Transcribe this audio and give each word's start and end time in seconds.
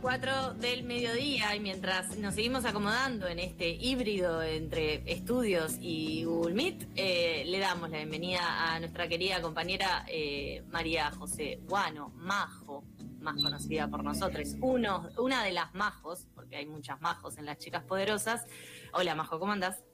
12.04 0.00 0.54
del 0.54 0.82
mediodía 0.84 1.54
y 1.54 1.60
mientras 1.60 2.16
nos 2.16 2.34
seguimos 2.34 2.64
acomodando 2.64 3.26
en 3.28 3.38
este 3.38 3.68
híbrido 3.68 4.42
entre 4.42 5.02
estudios 5.10 5.76
y 5.78 6.24
Google 6.24 6.54
Meet, 6.54 6.88
eh, 6.96 7.44
le 7.46 7.58
damos 7.58 7.90
la 7.90 7.98
bienvenida 7.98 8.40
a 8.72 8.80
nuestra 8.80 9.08
querida 9.08 9.42
compañera 9.42 10.06
eh, 10.08 10.64
María 10.68 11.10
José 11.10 11.60
Guano, 11.68 12.12
Majo, 12.16 12.82
más 13.20 13.42
conocida 13.42 13.88
por 13.88 14.02
nosotros, 14.02 14.56
uno, 14.62 15.10
una 15.18 15.44
de 15.44 15.52
las 15.52 15.74
majos, 15.74 16.26
porque 16.34 16.56
hay 16.56 16.66
muchas 16.66 16.98
majos 17.02 17.36
en 17.36 17.44
las 17.44 17.58
chicas 17.58 17.84
poderosas. 17.84 18.46
Hola 18.94 19.14
Majo, 19.14 19.38
¿cómo 19.38 19.52
andas? 19.52 19.84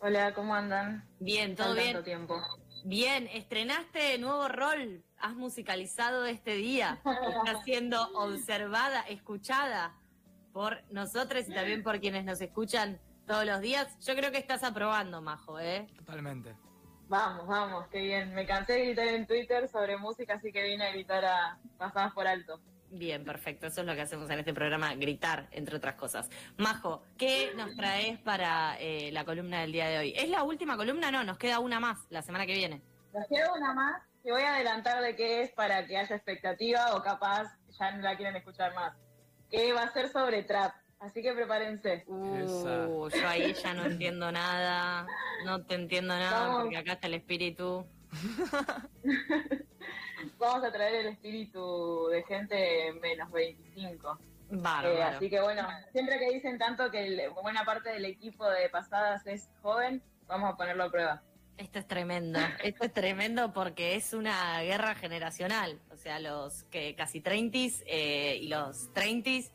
Hola, 0.00 0.32
¿cómo 0.32 0.54
andan? 0.54 1.06
Bien, 1.20 1.54
todo 1.54 1.74
bien. 1.74 2.02
tiempo. 2.02 2.40
Bien, 2.84 3.28
estrenaste 3.30 4.16
nuevo 4.18 4.48
rol, 4.48 5.04
has 5.20 5.34
musicalizado 5.34 6.24
este 6.26 6.54
día, 6.54 7.00
estás 7.04 7.64
siendo 7.64 8.02
observada, 8.14 9.00
escuchada 9.02 9.94
por 10.52 10.82
nosotros 10.90 11.48
y 11.48 11.52
también 11.52 11.82
por 11.82 12.00
quienes 12.00 12.24
nos 12.24 12.40
escuchan 12.40 13.00
todos 13.26 13.44
los 13.44 13.60
días. 13.60 13.96
Yo 14.04 14.14
creo 14.16 14.32
que 14.32 14.38
estás 14.38 14.64
aprobando, 14.64 15.20
Majo, 15.20 15.60
¿eh? 15.60 15.86
Totalmente. 15.96 16.56
Vamos, 17.08 17.46
vamos, 17.46 17.86
qué 17.88 18.02
bien. 18.02 18.34
Me 18.34 18.46
cansé 18.46 18.74
de 18.74 18.84
gritar 18.86 19.08
en 19.08 19.26
Twitter 19.26 19.68
sobre 19.68 19.96
música, 19.96 20.34
así 20.34 20.52
que 20.52 20.62
vine 20.62 20.84
a 20.84 20.92
gritar 20.92 21.24
a 21.24 21.58
pasadas 21.78 22.12
por 22.12 22.26
alto. 22.26 22.60
Bien, 22.90 23.24
perfecto. 23.24 23.66
Eso 23.66 23.82
es 23.82 23.86
lo 23.86 23.94
que 23.94 24.02
hacemos 24.02 24.30
en 24.30 24.38
este 24.38 24.54
programa, 24.54 24.94
gritar, 24.94 25.48
entre 25.50 25.76
otras 25.76 25.94
cosas. 25.94 26.28
Majo, 26.56 27.02
¿qué 27.16 27.52
nos 27.54 27.74
traes 27.76 28.18
para 28.18 28.76
eh, 28.80 29.10
la 29.12 29.24
columna 29.24 29.60
del 29.60 29.72
día 29.72 29.88
de 29.88 29.98
hoy? 29.98 30.14
¿Es 30.16 30.28
la 30.28 30.42
última 30.42 30.76
columna? 30.76 31.10
No, 31.10 31.24
nos 31.24 31.38
queda 31.38 31.58
una 31.60 31.80
más 31.80 31.98
la 32.10 32.22
semana 32.22 32.46
que 32.46 32.54
viene. 32.54 32.82
Nos 33.12 33.26
queda 33.28 33.52
una 33.54 33.74
más 33.74 34.02
que 34.22 34.32
voy 34.32 34.42
a 34.42 34.54
adelantar 34.56 35.02
de 35.02 35.16
qué 35.16 35.42
es 35.42 35.52
para 35.52 35.86
que 35.86 35.96
haya 35.96 36.16
expectativa 36.16 36.94
o 36.94 37.02
capaz 37.02 37.46
ya 37.78 37.92
no 37.92 38.02
la 38.02 38.16
quieren 38.16 38.36
escuchar 38.36 38.74
más. 38.74 38.94
Que 39.50 39.72
va 39.72 39.84
a 39.84 39.92
ser 39.92 40.10
sobre 40.10 40.42
trap. 40.42 40.74
Así 41.00 41.22
que 41.22 41.32
prepárense. 41.32 42.02
Uh, 42.08 43.08
yo 43.08 43.28
ahí 43.28 43.54
ya 43.54 43.72
no 43.72 43.84
entiendo 43.84 44.32
nada, 44.32 45.06
no 45.44 45.64
te 45.64 45.76
entiendo 45.76 46.12
nada 46.18 46.48
Vamos. 46.48 46.62
porque 46.62 46.76
acá 46.76 46.92
está 46.94 47.06
el 47.06 47.14
espíritu. 47.14 47.86
Vamos 50.38 50.64
a 50.64 50.72
traer 50.72 50.94
el 50.96 51.06
espíritu 51.08 52.08
de 52.08 52.22
gente 52.24 52.92
menos 53.00 53.30
25. 53.30 54.18
Bárbaro. 54.50 54.94
Eh, 54.94 55.02
así 55.02 55.30
que 55.30 55.40
bueno, 55.40 55.66
siempre 55.92 56.18
que 56.18 56.30
dicen 56.32 56.58
tanto 56.58 56.90
que 56.90 57.06
el- 57.06 57.30
buena 57.30 57.64
parte 57.64 57.90
del 57.90 58.04
equipo 58.06 58.48
de 58.48 58.68
pasadas 58.70 59.26
es 59.26 59.48
joven, 59.62 60.02
vamos 60.26 60.52
a 60.52 60.56
ponerlo 60.56 60.84
a 60.84 60.90
prueba. 60.90 61.22
Esto 61.58 61.80
es 61.80 61.88
tremendo, 61.88 62.38
esto 62.62 62.84
es 62.84 62.92
tremendo 62.94 63.52
porque 63.52 63.96
es 63.96 64.14
una 64.14 64.62
guerra 64.62 64.94
generacional. 64.94 65.80
O 65.90 65.96
sea, 65.96 66.20
los 66.20 66.62
que 66.64 66.94
casi 66.94 67.20
30 67.20 67.58
eh, 67.86 68.38
y 68.40 68.48
los 68.48 68.92
30 68.92 69.50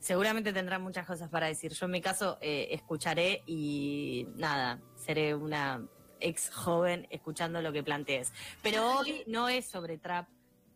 seguramente 0.00 0.52
tendrán 0.52 0.82
muchas 0.82 1.06
cosas 1.06 1.30
para 1.30 1.46
decir. 1.46 1.72
Yo 1.72 1.86
en 1.86 1.92
mi 1.92 2.00
caso 2.00 2.38
eh, 2.40 2.68
escucharé 2.72 3.42
y 3.46 4.26
nada, 4.34 4.80
seré 4.96 5.34
una 5.34 5.86
ex 6.20 6.50
joven 6.50 7.06
escuchando 7.08 7.62
lo 7.62 7.72
que 7.72 7.82
plantees. 7.82 8.32
Pero 8.62 8.98
hoy 8.98 9.22
no 9.28 9.48
es 9.48 9.66
sobre 9.66 9.96
trap, 9.96 10.28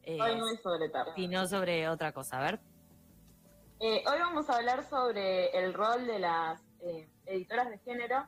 eh, 0.05 0.19
Hoy 0.21 0.37
no 0.37 0.49
es 0.49 0.63
sobre 0.63 0.89
tarde. 0.89 1.13
sino 1.17 1.47
sobre 1.47 1.89
otra 1.89 2.13
cosa. 2.13 2.39
A 2.39 2.43
ver. 2.43 2.61
Eh, 3.81 4.03
hoy 4.07 4.19
vamos 4.19 4.49
a 4.49 4.57
hablar 4.57 4.89
sobre 4.89 5.51
el 5.51 5.75
rol 5.75 6.07
de 6.07 6.19
las 6.21 6.61
editoras 7.27 7.69
de 7.69 7.79
género, 7.79 8.27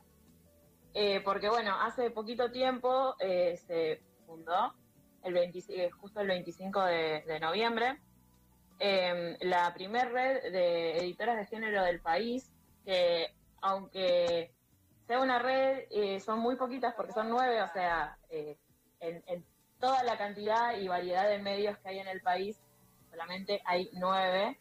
eh, 0.94 1.20
porque 1.24 1.48
bueno, 1.48 1.74
hace 1.80 2.10
poquito 2.10 2.50
tiempo 2.50 3.14
eh, 3.20 3.56
se 3.66 4.00
fundó, 4.26 4.74
el 5.22 5.34
20 5.34 5.58
eh, 5.68 5.90
justo 5.90 6.20
el 6.20 6.28
25 6.28 6.84
de, 6.84 7.40
noviembre, 7.40 7.98
eh, 8.78 9.36
la 9.40 9.72
primer 9.74 10.12
red 10.12 10.52
de 10.52 10.98
editoras 10.98 11.36
de 11.36 11.46
género 11.46 11.84
del 11.84 12.00
país, 12.00 12.50
que 12.84 13.34
aunque 13.60 14.52
sea 15.06 15.20
una 15.20 15.38
red, 15.38 15.84
eh, 15.90 16.20
son 16.20 16.40
muy 16.40 16.56
poquitas 16.56 16.94
porque 16.94 17.12
son 17.12 17.28
nueve, 17.28 17.62
o 17.62 17.68
sea, 17.68 18.18
eh, 18.30 18.56
en, 19.00 19.22
en 19.26 19.44
toda 19.78 20.02
la 20.04 20.16
cantidad 20.16 20.76
y 20.78 20.88
variedad 20.88 21.28
de 21.28 21.38
medios 21.38 21.78
que 21.78 21.88
hay 21.90 21.98
en 21.98 22.08
el 22.08 22.20
país, 22.20 22.60
solamente 23.10 23.60
hay 23.64 23.90
nueve 23.94 24.58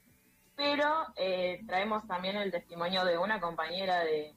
pero 0.60 1.06
eh, 1.16 1.62
traemos 1.66 2.06
también 2.06 2.36
el 2.36 2.52
testimonio 2.52 3.06
de 3.06 3.18
una 3.18 3.40
compañera 3.40 4.04
de, 4.04 4.36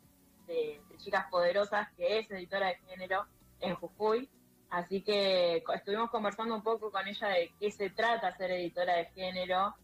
de- 0.52 0.82
de 0.88 0.96
Chicas 0.98 1.26
Poderosas 1.30 1.88
que 1.96 2.18
es 2.18 2.30
editora 2.30 2.68
de 2.68 2.76
género 2.88 3.26
en 3.60 3.74
Jujuy. 3.74 4.28
Así 4.70 5.02
que 5.02 5.62
estuvimos 5.74 6.10
conversando 6.10 6.54
un 6.54 6.62
poco 6.62 6.90
con 6.90 7.06
ella 7.06 7.28
de 7.28 7.50
qué 7.60 7.70
se 7.70 7.90
trata 7.90 8.34
ser 8.36 8.50
editora 8.52 8.94
de 8.94 9.06
género 9.06 9.74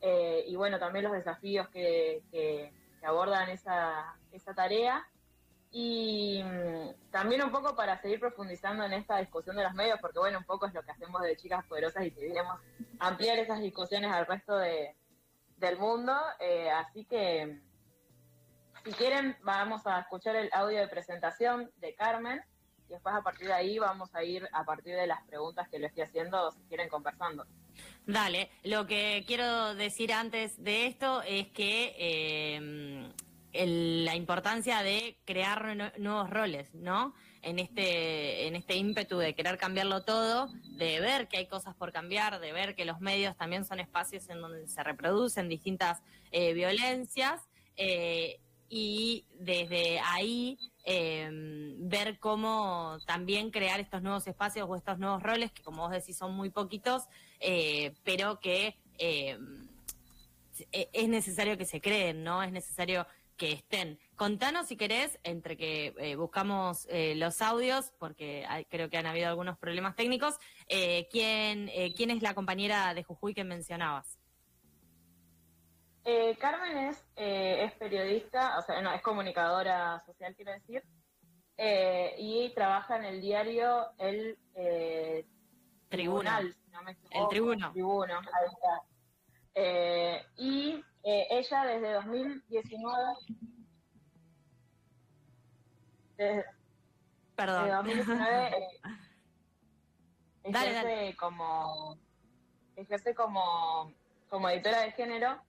eh, 0.00 0.44
y 0.46 0.54
bueno, 0.56 0.78
también 0.78 1.04
los 1.04 1.12
desafíos 1.14 1.68
que, 1.68 2.22
que- 2.30 2.72
que 3.00 3.06
abordan 3.06 3.48
esa, 3.50 4.16
esa 4.32 4.54
tarea. 4.54 5.06
Y 5.70 6.42
mm, 6.44 7.10
también 7.10 7.42
un 7.42 7.50
poco 7.50 7.74
para 7.74 8.00
seguir 8.00 8.20
profundizando 8.20 8.84
en 8.84 8.92
esta 8.92 9.18
discusión 9.18 9.56
de 9.56 9.64
los 9.64 9.74
medios, 9.74 9.98
porque 10.00 10.18
bueno, 10.20 10.38
un 10.38 10.44
poco 10.44 10.66
es 10.66 10.74
lo 10.74 10.82
que 10.82 10.90
hacemos 10.92 11.20
de 11.22 11.36
Chicas 11.36 11.64
Poderosas 11.66 12.04
y 12.04 12.10
queremos 12.12 12.60
ampliar 13.00 13.38
esas 13.38 13.60
discusiones 13.60 14.12
al 14.12 14.26
resto 14.26 14.56
de, 14.56 14.94
del 15.56 15.78
mundo. 15.78 16.14
eh, 16.38 16.70
así 16.70 17.04
que, 17.06 17.60
si 18.84 18.92
quieren, 18.92 19.36
vamos 19.42 19.86
a 19.86 20.00
escuchar 20.00 20.36
el 20.36 20.50
audio 20.52 20.78
de 20.80 20.88
presentación 20.88 21.70
de 21.76 21.94
Carmen 21.94 22.40
y 22.88 22.92
después 22.92 23.14
a 23.14 23.22
partir 23.22 23.46
de 23.46 23.54
ahí 23.54 23.78
vamos 23.78 24.14
a 24.14 24.22
ir 24.22 24.46
a 24.52 24.64
partir 24.64 24.94
de 24.94 25.06
las 25.06 25.22
preguntas 25.26 25.68
que 25.70 25.78
le 25.78 25.86
estoy 25.86 26.02
haciendo, 26.02 26.50
si 26.52 26.60
quieren, 26.68 26.88
conversando. 26.88 27.46
Dale, 28.06 28.50
lo 28.62 28.86
que 28.86 29.24
quiero 29.26 29.74
decir 29.74 30.12
antes 30.12 30.62
de 30.62 30.86
esto 30.86 31.22
es 31.22 31.48
que 31.48 31.94
el- 33.52 34.04
la 34.04 34.14
importancia 34.16 34.82
de 34.82 35.16
crear 35.24 35.76
nu- 35.76 35.90
nuevos 35.98 36.28
roles, 36.28 36.74
¿no? 36.74 37.14
En 37.40 37.58
este, 37.58 38.46
en 38.46 38.56
este 38.56 38.74
ímpetu 38.76 39.16
de 39.18 39.34
querer 39.34 39.58
cambiarlo 39.58 40.02
todo, 40.04 40.48
de 40.76 41.00
ver 41.00 41.28
que 41.28 41.36
hay 41.38 41.46
cosas 41.46 41.74
por 41.74 41.92
cambiar, 41.92 42.40
de 42.40 42.52
ver 42.52 42.74
que 42.74 42.84
los 42.84 43.00
medios 43.00 43.36
también 43.36 43.64
son 43.64 43.80
espacios 43.80 44.28
en 44.28 44.40
donde 44.40 44.66
se 44.66 44.82
reproducen 44.82 45.48
distintas 45.48 46.02
eh, 46.32 46.52
violencias 46.52 47.48
eh, 47.76 48.40
y 48.76 49.24
desde 49.38 50.00
ahí 50.00 50.58
eh, 50.84 51.28
ver 51.78 52.18
cómo 52.18 52.98
también 53.06 53.52
crear 53.52 53.78
estos 53.78 54.02
nuevos 54.02 54.26
espacios 54.26 54.66
o 54.68 54.74
estos 54.74 54.98
nuevos 54.98 55.22
roles 55.22 55.52
que 55.52 55.62
como 55.62 55.82
vos 55.82 55.92
decís 55.92 56.18
son 56.18 56.34
muy 56.34 56.50
poquitos, 56.50 57.04
eh, 57.38 57.94
pero 58.02 58.40
que 58.40 58.76
eh, 58.98 59.38
e- 60.72 60.90
es 60.92 61.08
necesario 61.08 61.56
que 61.56 61.66
se 61.66 61.80
creen, 61.80 62.24
¿no? 62.24 62.42
Es 62.42 62.50
necesario 62.50 63.06
que 63.36 63.52
estén. 63.52 64.00
Contanos 64.16 64.66
si 64.66 64.76
querés, 64.76 65.20
entre 65.22 65.56
que 65.56 65.94
eh, 65.98 66.16
buscamos 66.16 66.88
eh, 66.90 67.14
los 67.14 67.42
audios, 67.42 67.92
porque 68.00 68.44
creo 68.70 68.90
que 68.90 68.96
han 68.96 69.06
habido 69.06 69.28
algunos 69.28 69.56
problemas 69.56 69.94
técnicos, 69.94 70.34
¿quién, 71.12 71.70
¿quién 71.96 72.10
es 72.10 72.22
la 72.22 72.34
compañera 72.34 72.92
de 72.92 73.04
Jujuy 73.04 73.34
que 73.34 73.44
mencionabas? 73.44 74.18
Eh, 76.04 76.36
Carmen 76.38 76.76
es, 76.76 77.02
eh, 77.16 77.64
es 77.64 77.72
periodista, 77.72 78.58
o 78.58 78.62
sea, 78.62 78.80
no, 78.82 78.92
es 78.92 79.00
comunicadora 79.00 80.02
social, 80.04 80.34
quiero 80.36 80.52
decir, 80.52 80.82
eh, 81.56 82.14
y 82.18 82.52
trabaja 82.54 82.96
en 82.96 83.04
el 83.04 83.20
diario 83.20 83.86
El. 83.98 84.38
Tribunal, 85.88 86.52
si 86.52 86.70
no 86.70 86.82
me 86.82 86.92
equivoco. 86.92 87.22
El 87.22 87.28
Tribuno. 87.28 87.72
Tribuno, 87.72 88.18
ahí 88.18 88.48
está. 88.52 90.26
Y 90.36 90.84
ella 91.04 91.64
desde 91.64 91.92
2019... 91.92 93.14
Desde, 96.16 96.44
Perdón. 97.36 97.64
desde 97.64 97.76
2019 97.76 98.48
eh, 98.48 98.68
Dale, 100.50 100.70
ejerce 100.70 100.88
dale. 100.88 101.16
como 101.16 101.98
ejerce 102.76 103.14
como, 103.14 103.92
como 104.28 104.48
editora 104.48 104.80
de 104.82 104.92
género 104.92 105.40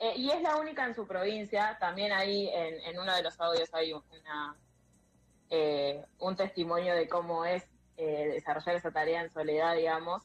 eh, 0.00 0.14
y 0.16 0.30
es 0.30 0.42
la 0.42 0.56
única 0.56 0.84
en 0.84 0.94
su 0.94 1.06
provincia. 1.06 1.76
También 1.78 2.12
ahí 2.12 2.48
en, 2.48 2.80
en 2.80 2.98
uno 2.98 3.14
de 3.14 3.22
los 3.22 3.38
audios 3.40 3.72
hay 3.72 3.92
una 3.92 4.56
eh, 5.52 6.04
un 6.20 6.36
testimonio 6.36 6.94
de 6.94 7.08
cómo 7.08 7.44
es 7.44 7.66
eh, 7.96 8.30
desarrollar 8.34 8.76
esa 8.76 8.92
tarea 8.92 9.20
en 9.20 9.30
soledad, 9.30 9.74
digamos, 9.74 10.22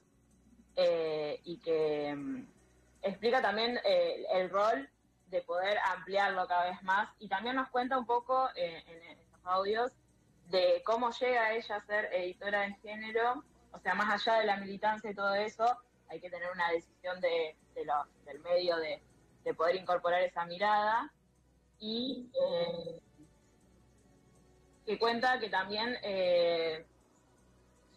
eh, 0.75 1.41
y 1.43 1.57
que 1.57 2.13
mm, 2.15 2.47
explica 3.01 3.41
también 3.41 3.79
el 3.83 4.49
rol 4.51 4.87
de 5.27 5.41
poder 5.41 5.79
ampliarlo 5.79 6.47
cada 6.47 6.69
vez 6.69 6.83
más. 6.83 7.09
Y 7.17 7.27
también 7.27 7.55
nos 7.55 7.69
cuenta 7.69 7.97
un 7.97 8.05
poco 8.05 8.49
en 8.55 9.01
estos 9.19 9.39
audios 9.45 9.91
de 10.49 10.83
cómo 10.85 11.09
llega 11.09 11.53
ella 11.53 11.77
a 11.77 11.85
ser 11.85 12.13
editora 12.13 12.65
en 12.65 12.75
género, 12.77 13.43
o 13.71 13.79
sea, 13.79 13.95
más 13.95 14.13
allá 14.13 14.39
de 14.39 14.45
la 14.45 14.57
militancia 14.57 15.09
y 15.09 15.15
todo 15.15 15.33
eso, 15.33 15.65
hay 16.07 16.21
que 16.21 16.29
tener 16.29 16.51
una 16.51 16.69
decisión 16.69 17.19
de, 17.19 17.57
del 17.73 18.39
medio 18.41 18.77
de, 18.77 19.01
poder 19.53 19.75
incorporar 19.75 20.21
esa 20.21 20.45
mirada 20.45 21.11
y 21.79 22.29
eh, 22.33 22.99
que 24.85 24.97
cuenta 24.97 25.39
que 25.39 25.49
también 25.49 25.95
eh, 26.03 26.85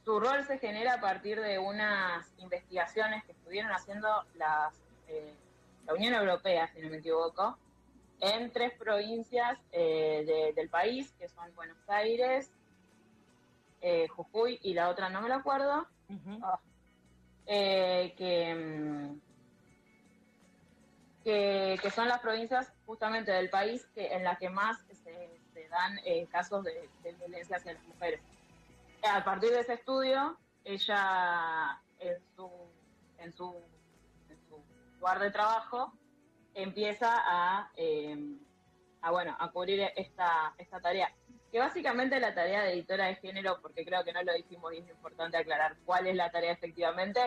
su 0.04 0.18
rol 0.20 0.44
se 0.46 0.58
genera 0.58 0.94
a 0.94 1.00
partir 1.00 1.40
de 1.40 1.58
unas 1.58 2.26
investigaciones 2.38 3.24
que 3.24 3.32
estuvieron 3.32 3.72
haciendo 3.72 4.24
las, 4.34 4.74
eh, 5.08 5.34
la 5.86 5.94
Unión 5.94 6.14
Europea, 6.14 6.68
si 6.68 6.80
no 6.80 6.90
me 6.90 6.98
equivoco, 6.98 7.58
en 8.20 8.50
tres 8.52 8.72
provincias 8.76 9.58
del 9.70 10.68
país, 10.70 11.12
que 11.20 11.28
son 11.28 11.54
Buenos 11.54 11.78
Aires, 11.88 12.50
Jujuy 14.08 14.58
y 14.62 14.74
la 14.74 14.88
otra 14.88 15.08
no 15.08 15.20
me 15.20 15.28
lo 15.28 15.36
acuerdo, 15.36 15.86
mm, 16.08 16.42
que, 17.46 18.12
que, 21.28 21.90
son 21.90 22.08
las 22.08 22.20
provincias 22.20 22.72
justamente 22.86 23.30
del 23.32 23.50
país 23.50 23.86
que 23.94 24.06
en 24.14 24.24
las 24.24 24.38
que 24.38 24.48
más 24.48 24.78
se, 25.04 25.68
dan 25.68 25.98
eh, 26.04 26.26
casos 26.30 26.64
de, 26.64 26.88
violencia 27.02 27.56
hacia 27.56 27.74
las 27.74 27.82
mujeres. 27.84 28.20
A 29.06 29.22
partir 29.22 29.50
de 29.50 29.60
ese 29.60 29.74
estudio, 29.74 30.38
ella 30.64 31.78
en 31.98 32.16
su, 32.34 32.50
en 33.18 33.34
su, 33.34 33.54
lugar 34.98 35.18
de 35.18 35.30
trabajo 35.30 35.92
empieza 36.54 37.14
a, 37.14 37.70
eh, 37.76 38.16
a, 39.02 39.10
bueno, 39.10 39.36
a 39.38 39.50
cubrir 39.50 39.82
esta, 39.96 40.54
esta 40.56 40.80
tarea 40.80 41.12
que 41.52 41.58
básicamente 41.58 42.18
la 42.20 42.34
tarea 42.34 42.62
de 42.62 42.72
editora 42.72 43.06
de 43.06 43.16
género, 43.16 43.60
porque 43.60 43.84
creo 43.84 44.02
que 44.02 44.12
no 44.12 44.22
lo 44.22 44.32
dijimos 44.32 44.72
y 44.72 44.78
es 44.78 44.88
importante 44.88 45.36
aclarar 45.36 45.76
cuál 45.84 46.06
es 46.06 46.16
la 46.16 46.30
tarea 46.30 46.52
efectivamente, 46.52 47.20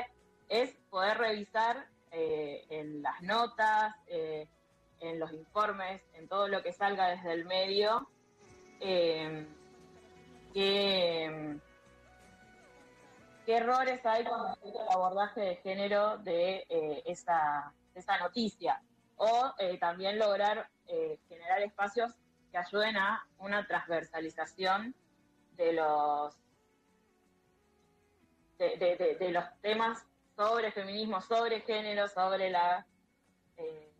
es 0.49 0.75
poder 0.89 1.17
revisar 1.17 1.87
eh, 2.11 2.65
en 2.69 3.01
las 3.01 3.21
notas, 3.21 3.95
eh, 4.07 4.47
en 4.99 5.19
los 5.19 5.31
informes, 5.31 6.03
en 6.13 6.27
todo 6.27 6.47
lo 6.47 6.61
que 6.61 6.73
salga 6.73 7.07
desde 7.07 7.31
el 7.33 7.45
medio, 7.45 8.09
eh, 8.79 9.47
qué, 10.53 11.59
errores 13.47 14.05
hay 14.05 14.23
con 14.23 14.47
respecto 14.47 14.81
al 14.81 14.95
abordaje 14.95 15.41
de 15.41 15.55
género 15.57 16.17
de 16.19 16.65
esa, 17.05 17.73
esa 17.95 18.17
noticia, 18.19 18.81
o 19.17 19.53
también 19.79 20.17
lograr 20.17 20.69
generar 21.27 21.61
espacios 21.61 22.13
que 22.49 22.57
ayuden 22.57 22.95
a 22.95 23.27
una 23.39 23.67
transversalización 23.67 24.95
de 25.57 25.73
los 25.73 26.33
de, 28.57 29.31
los 29.31 29.43
temas 29.61 30.05
sobre 30.41 30.71
feminismo, 30.71 31.21
sobre 31.21 31.61
género, 31.61 32.07
sobre 32.07 32.49
la 32.49 32.83
eh, 33.57 33.93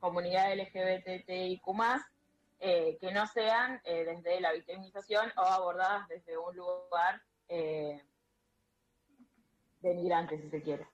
comunidad 0.00 0.52
LGBTIQ 0.52 1.62
eh, 2.58 2.98
que 3.00 3.12
no 3.12 3.24
sean 3.28 3.80
eh, 3.84 4.04
desde 4.04 4.40
la 4.40 4.52
victimización 4.52 5.32
o 5.36 5.42
abordadas 5.42 6.08
desde 6.08 6.36
un 6.36 6.56
lugar 6.56 7.22
eh, 7.48 8.02
de 9.80 9.94
migrantes, 9.94 10.40
si 10.42 10.50
se 10.50 10.62
quiere. 10.62 10.88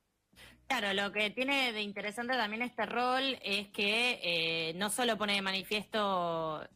Claro, 0.67 0.93
lo 0.93 1.11
que 1.11 1.31
tiene 1.31 1.73
de 1.73 1.81
interesante 1.81 2.35
también 2.35 2.63
este 2.63 2.85
rol 2.85 3.39
es 3.43 3.69
que 3.69 4.21
eh, 4.23 4.75
no 4.75 4.91
solo 4.91 5.17
pone 5.17 5.35
de 5.35 5.43
manifiesto 5.43 6.69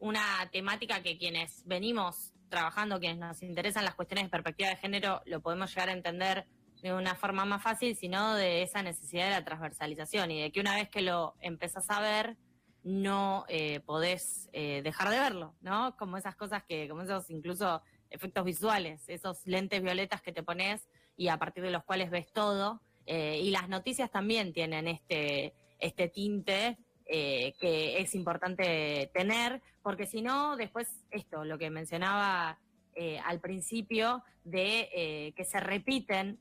una 0.00 0.50
temática 0.50 1.02
que 1.04 1.18
quienes 1.18 1.62
venimos 1.66 2.32
trabajando, 2.48 2.98
quienes 2.98 3.18
nos 3.18 3.42
interesan 3.44 3.84
las 3.84 3.94
cuestiones 3.94 4.24
de 4.24 4.30
perspectiva 4.30 4.70
de 4.70 4.76
género, 4.76 5.22
lo 5.26 5.40
podemos 5.40 5.70
llegar 5.70 5.88
a 5.88 5.92
entender 5.92 6.46
de 6.84 6.92
una 6.92 7.14
forma 7.14 7.46
más 7.46 7.62
fácil, 7.62 7.96
sino 7.96 8.34
de 8.34 8.60
esa 8.60 8.82
necesidad 8.82 9.24
de 9.24 9.30
la 9.30 9.44
transversalización 9.44 10.30
y 10.30 10.42
de 10.42 10.52
que 10.52 10.60
una 10.60 10.76
vez 10.76 10.90
que 10.90 11.00
lo 11.00 11.34
empezás 11.40 11.88
a 11.88 11.98
ver, 11.98 12.36
no 12.82 13.46
eh, 13.48 13.80
podés 13.80 14.50
eh, 14.52 14.82
dejar 14.84 15.08
de 15.08 15.18
verlo, 15.18 15.54
¿no? 15.62 15.96
Como 15.96 16.18
esas 16.18 16.36
cosas 16.36 16.62
que, 16.64 16.86
como 16.86 17.00
esos 17.00 17.30
incluso 17.30 17.80
efectos 18.10 18.44
visuales, 18.44 19.08
esos 19.08 19.46
lentes 19.46 19.82
violetas 19.82 20.20
que 20.20 20.32
te 20.32 20.42
pones 20.42 20.86
y 21.16 21.28
a 21.28 21.38
partir 21.38 21.64
de 21.64 21.70
los 21.70 21.84
cuales 21.84 22.10
ves 22.10 22.30
todo 22.34 22.82
eh, 23.06 23.40
y 23.42 23.50
las 23.50 23.70
noticias 23.70 24.10
también 24.10 24.52
tienen 24.52 24.86
este, 24.86 25.54
este 25.78 26.08
tinte 26.10 26.76
que 27.06 28.00
es 28.00 28.14
importante 28.14 29.10
tener, 29.12 29.60
porque 29.82 30.06
si 30.06 30.22
no, 30.22 30.56
después 30.56 30.88
esto, 31.10 31.44
lo 31.44 31.58
que 31.58 31.68
mencionaba 31.68 32.58
eh, 32.94 33.18
al 33.24 33.40
principio, 33.40 34.22
de 34.44 35.32
que 35.34 35.44
se 35.44 35.58
repiten 35.58 36.38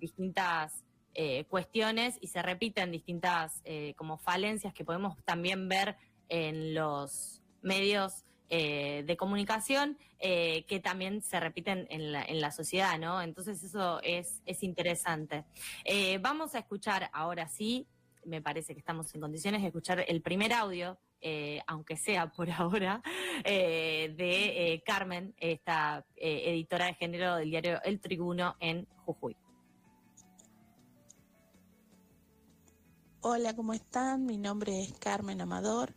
distintas 0.00 0.82
cuestiones 1.48 2.16
y 2.22 2.28
se 2.28 2.40
repiten 2.40 2.90
distintas 2.90 3.62
como 3.96 4.16
falencias 4.16 4.72
que 4.72 4.86
podemos 4.86 5.22
también 5.26 5.68
ver 5.68 5.96
en 6.30 6.72
los 6.72 7.42
medios 7.60 8.24
eh, 8.54 9.02
de 9.06 9.16
comunicación 9.16 9.96
eh, 10.18 10.66
que 10.66 10.78
también 10.78 11.22
se 11.22 11.40
repiten 11.40 11.86
en 11.88 12.12
la, 12.12 12.22
en 12.22 12.38
la, 12.38 12.50
sociedad, 12.50 12.98
¿no? 12.98 13.22
Entonces 13.22 13.62
eso 13.62 13.98
es, 14.02 14.42
es 14.44 14.62
interesante. 14.62 15.46
Eh, 15.86 16.18
vamos 16.18 16.54
a 16.54 16.58
escuchar 16.58 17.08
ahora 17.14 17.48
sí, 17.48 17.86
me 18.26 18.42
parece 18.42 18.74
que 18.74 18.80
estamos 18.80 19.14
en 19.14 19.22
condiciones 19.22 19.62
de 19.62 19.68
escuchar 19.68 20.04
el 20.06 20.20
primer 20.20 20.52
audio, 20.52 20.98
aunque 21.66 21.96
sea 21.96 22.30
por 22.30 22.50
ahora, 22.50 23.02
de 23.44 24.82
Carmen, 24.84 25.34
esta 25.38 26.04
editora 26.16 26.86
de 26.86 26.94
género 26.94 27.36
del 27.36 27.50
diario 27.50 27.82
El 27.82 28.00
Tribuno 28.00 28.56
en 28.60 28.86
Jujuy. 29.04 29.36
Hola, 33.24 33.54
¿cómo 33.54 33.72
están? 33.72 34.26
Mi 34.26 34.36
nombre 34.36 34.82
es 34.82 34.94
Carmen 34.98 35.40
Amador. 35.40 35.94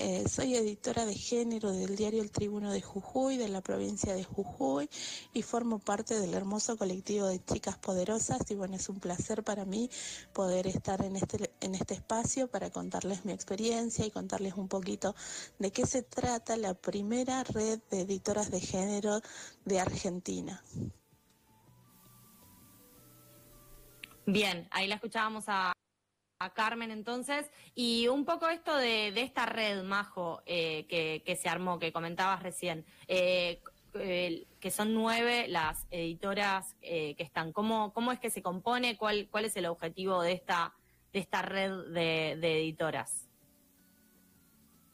Eh, 0.00 0.28
soy 0.28 0.54
editora 0.54 1.04
de 1.06 1.14
género 1.16 1.72
del 1.72 1.96
diario 1.96 2.22
El 2.22 2.30
Tribuno 2.30 2.70
de 2.70 2.80
Jujuy, 2.80 3.36
de 3.36 3.48
la 3.48 3.62
provincia 3.62 4.14
de 4.14 4.22
Jujuy, 4.22 4.88
y 5.32 5.42
formo 5.42 5.80
parte 5.80 6.20
del 6.20 6.34
hermoso 6.34 6.76
colectivo 6.76 7.26
de 7.26 7.44
chicas 7.44 7.78
poderosas. 7.78 8.48
Y 8.48 8.54
bueno, 8.54 8.76
es 8.76 8.88
un 8.88 9.00
placer 9.00 9.42
para 9.42 9.64
mí 9.64 9.90
poder 10.32 10.68
estar 10.68 11.04
en 11.04 11.16
este, 11.16 11.50
en 11.60 11.74
este 11.74 11.94
espacio 11.94 12.46
para 12.46 12.70
contarles 12.70 13.24
mi 13.24 13.32
experiencia 13.32 14.06
y 14.06 14.12
contarles 14.12 14.54
un 14.54 14.68
poquito 14.68 15.16
de 15.58 15.72
qué 15.72 15.84
se 15.84 16.04
trata 16.04 16.56
la 16.56 16.74
primera 16.74 17.42
red 17.42 17.80
de 17.90 18.02
editoras 18.02 18.52
de 18.52 18.60
género 18.60 19.20
de 19.64 19.80
Argentina. 19.80 20.62
Bien, 24.26 24.68
ahí 24.70 24.86
la 24.86 24.94
escuchábamos 24.94 25.46
a 25.48 25.72
a 26.38 26.50
Carmen 26.50 26.90
entonces, 26.90 27.50
y 27.74 28.08
un 28.08 28.24
poco 28.24 28.48
esto 28.48 28.76
de, 28.76 29.08
esta 29.08 29.46
red, 29.46 29.82
Majo, 29.82 30.42
eh, 30.46 30.86
que, 30.86 31.36
se 31.36 31.48
armó, 31.48 31.78
que 31.78 31.92
comentabas 31.92 32.42
recién, 32.42 32.84
eh, 33.08 33.60
que 33.92 34.70
son 34.70 34.94
nueve 34.94 35.48
las 35.48 35.86
editoras 35.90 36.76
eh, 36.82 37.14
que 37.16 37.24
están. 37.24 37.52
¿Cómo, 37.52 37.92
¿Cómo 37.92 38.12
es 38.12 38.20
que 38.20 38.30
se 38.30 38.42
compone? 38.42 38.96
¿Cuál, 38.96 39.28
cuál 39.30 39.46
es 39.46 39.56
el 39.56 39.66
objetivo 39.66 40.22
de 40.22 40.32
esta, 40.32 40.74
de 41.12 41.18
esta 41.18 41.42
red 41.42 41.72
de, 41.92 42.32
editoras? 42.32 43.24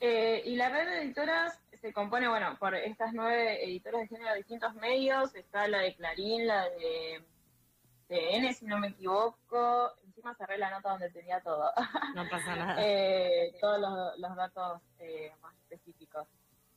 y 0.00 0.56
la 0.56 0.68
red 0.68 0.86
de 0.86 1.02
editoras 1.02 1.58
se 1.80 1.92
compone, 1.94 2.28
bueno, 2.28 2.58
por 2.58 2.74
estas 2.74 3.14
nueve 3.14 3.64
editoras 3.64 4.02
de 4.02 4.08
género 4.08 4.30
de 4.32 4.36
distintos 4.36 4.74
medios, 4.74 5.34
está 5.34 5.66
la 5.66 5.78
de 5.78 5.94
Clarín, 5.94 6.46
la 6.46 6.68
de, 6.68 7.24
de 8.08 8.36
N, 8.36 8.52
si 8.52 8.66
no 8.66 8.78
me 8.78 8.88
equivoco, 8.88 9.94
cerré 10.33 10.57
la 10.57 10.71
nota 10.71 10.90
donde 10.90 11.11
tenía 11.11 11.40
todo. 11.40 11.71
No 12.14 12.28
pasa 12.31 12.57
nada. 12.57 12.76
Eh, 12.78 13.54
todos 13.61 13.81
los, 14.19 14.37
datos 14.37 14.81
eh, 14.99 15.33
más 15.43 15.54
específicos. 15.59 16.26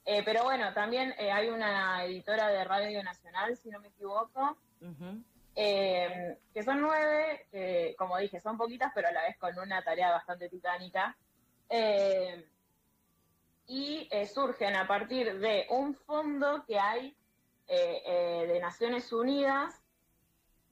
Eh, 0.03 0.21
pero 0.25 0.43
bueno, 0.43 0.73
también 0.73 1.13
hay 1.19 1.49
una 1.49 2.03
editora 2.03 2.47
de 2.47 2.63
Radio 2.63 3.03
Nacional, 3.03 3.55
si 3.57 3.69
no 3.69 3.79
me 3.79 3.89
equivoco, 3.89 4.57
que 5.53 6.63
son 6.63 6.81
nueve, 6.81 7.47
que 7.51 7.95
como 7.97 8.17
dije, 8.17 8.39
son 8.39 8.57
poquitas, 8.57 8.91
pero 8.95 9.09
a 9.09 9.11
la 9.11 9.23
vez 9.23 9.37
con 9.37 9.57
una 9.59 9.81
tarea 9.81 10.11
bastante 10.11 10.49
titánica. 10.49 11.15
y 13.67 14.09
surgen 14.33 14.75
a 14.77 14.87
partir 14.87 15.39
de 15.39 15.67
un 15.69 15.93
fondo 15.93 16.63
que 16.65 16.79
hay 16.79 17.15
de 17.67 18.59
Naciones 18.61 19.11
Unidas 19.11 19.81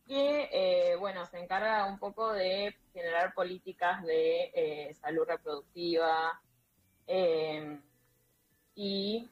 que, 0.07 0.49
eh, 0.51 0.95
bueno, 0.97 1.25
se 1.25 1.39
encarga 1.39 1.85
un 1.85 1.97
poco 1.97 2.31
de 2.31 2.75
generar 2.93 3.33
políticas 3.33 4.03
de 4.03 4.51
eh, 4.53 4.93
salud 4.93 5.25
reproductiva 5.27 6.39
eh, 7.07 7.79
y 8.75 9.29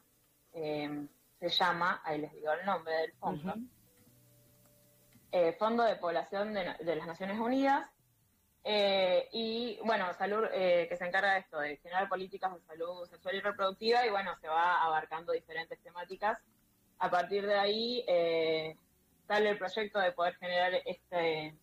se 0.52 1.48
llama, 1.48 2.00
ahí 2.04 2.20
les 2.20 2.32
digo 2.32 2.52
el 2.52 2.64
nombre 2.64 2.94
del 2.94 3.12
fondo, 3.14 3.54
Fondo 5.58 5.82
de 5.82 5.96
Población 5.96 6.54
de, 6.54 6.96
las 6.96 7.06
Naciones 7.08 7.40
Unidas, 7.40 7.90
y 9.32 9.80
bueno, 9.84 10.14
salud 10.14 10.48
que 10.52 10.96
se 10.96 11.04
encarga 11.04 11.34
de 11.34 11.40
esto, 11.40 11.58
de 11.58 11.76
generar 11.78 12.08
políticas 12.08 12.54
de 12.54 12.60
salud 12.60 13.04
sexual 13.06 13.34
y 13.34 13.40
reproductiva, 13.40 14.06
y 14.06 14.10
bueno, 14.10 14.36
se 14.40 14.46
va 14.46 14.84
abarcando 14.84 15.32
diferentes 15.32 15.80
temáticas. 15.80 16.38
A 17.00 17.10
partir 17.10 17.44
de 17.44 17.58
ahí 17.58 18.04
sale 19.26 19.50
el 19.50 19.58
proyecto 19.58 19.98
de 19.98 20.12
poder 20.12 20.36
generar 20.36 20.74
este, 20.84 21.54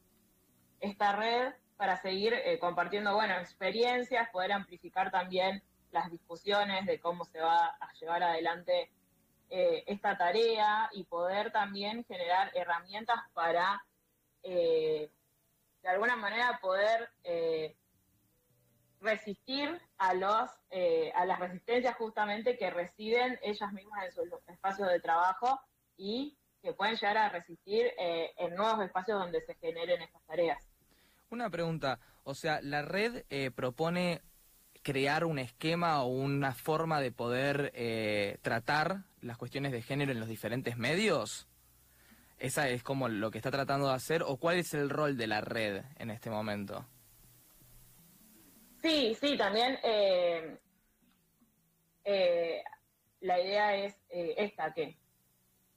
esta 0.79 1.15
red 1.15 1.53
para 1.77 1.97
seguir 1.97 2.35
compartiendo, 2.59 3.15
bueno, 3.15 3.35
experiencias, 3.39 4.29
poder 4.29 4.51
amplificar 4.51 5.09
también 5.09 5.63
las 5.91 6.11
discusiones 6.11 6.85
de 6.85 6.99
cómo 6.99 7.25
se 7.25 7.39
va 7.39 7.65
a 7.67 7.93
llevar 7.99 8.21
adelante 8.21 8.91
esta 9.49 10.15
tarea 10.15 10.89
y 10.93 11.03
poder 11.05 11.51
también 11.51 12.05
generar 12.05 12.51
herramientas 12.53 13.19
para 13.33 13.83
de 15.81 15.89
alguna 15.89 16.15
manera 16.15 16.59
poder 16.61 17.09
eh, 17.23 17.75
resistir 18.99 19.81
a 19.97 20.13
los 20.13 20.49
eh, 20.69 21.11
a 21.15 21.25
las 21.25 21.39
resistencias 21.39 21.95
justamente 21.95 22.57
que 22.57 22.69
reciben 22.69 23.39
ellas 23.41 23.73
mismas 23.73 24.05
en 24.05 24.11
sus 24.11 24.27
espacios 24.47 24.89
de 24.89 24.99
trabajo 24.99 25.59
y 25.97 26.37
que 26.61 26.73
pueden 26.73 26.95
llegar 26.95 27.17
a 27.17 27.29
resistir 27.29 27.87
eh, 27.99 28.31
en 28.37 28.55
nuevos 28.55 28.83
espacios 28.85 29.19
donde 29.19 29.41
se 29.41 29.55
generen 29.55 30.01
estas 30.01 30.21
tareas. 30.25 30.63
Una 31.29 31.49
pregunta, 31.49 31.99
o 32.23 32.35
sea, 32.35 32.59
la 32.61 32.81
red 32.81 33.23
propone 33.55 34.21
crear 34.83 35.23
un 35.25 35.39
esquema 35.39 36.03
o 36.03 36.07
una 36.07 36.53
forma 36.53 36.99
de 36.99 37.11
poder 37.11 37.71
tratar 38.41 39.03
las 39.21 39.37
cuestiones 39.37 39.71
de 39.71 39.81
género 39.81 40.11
en 40.11 40.19
los 40.19 40.27
diferentes 40.27 40.75
medios. 40.75 41.47
¿Esa 42.41 42.67
es 42.69 42.81
como 42.81 43.07
lo 43.07 43.29
que 43.29 43.37
está 43.37 43.51
tratando 43.51 43.87
de 43.87 43.93
hacer 43.93 44.23
o 44.23 44.37
cuál 44.37 44.57
es 44.57 44.73
el 44.73 44.89
rol 44.89 45.15
de 45.15 45.27
la 45.27 45.41
red 45.41 45.83
en 45.99 46.09
este 46.09 46.31
momento? 46.31 46.83
Sí, 48.81 49.15
sí, 49.21 49.37
también 49.37 49.77
eh, 49.83 50.57
eh, 52.03 52.63
la 53.19 53.39
idea 53.39 53.75
es 53.75 53.95
eh, 54.09 54.33
esta, 54.37 54.73
que 54.73 54.97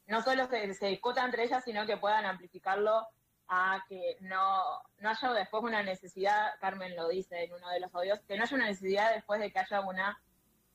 no 0.06 0.22
solo 0.22 0.46
se, 0.46 0.74
se, 0.74 0.86
discuta 0.86 1.24
entre 1.24 1.44
ellas, 1.44 1.64
sino 1.64 1.86
que 1.86 1.96
puedan 1.96 2.26
amplificarlo 2.26 3.06
a 3.48 3.84
que 3.88 4.16
no, 4.20 4.82
no 4.98 5.08
haya 5.10 5.32
después 5.32 5.62
una 5.62 5.82
necesidad, 5.82 6.52
Carmen 6.60 6.96
lo 6.96 7.08
dice 7.08 7.44
en 7.44 7.52
uno 7.52 7.68
de 7.70 7.80
los 7.80 7.94
audios, 7.94 8.20
que 8.20 8.36
no 8.36 8.44
haya 8.44 8.56
una 8.56 8.66
necesidad 8.66 9.14
después 9.14 9.40
de 9.40 9.52
que 9.52 9.58
haya 9.58 9.80
una 9.80 10.18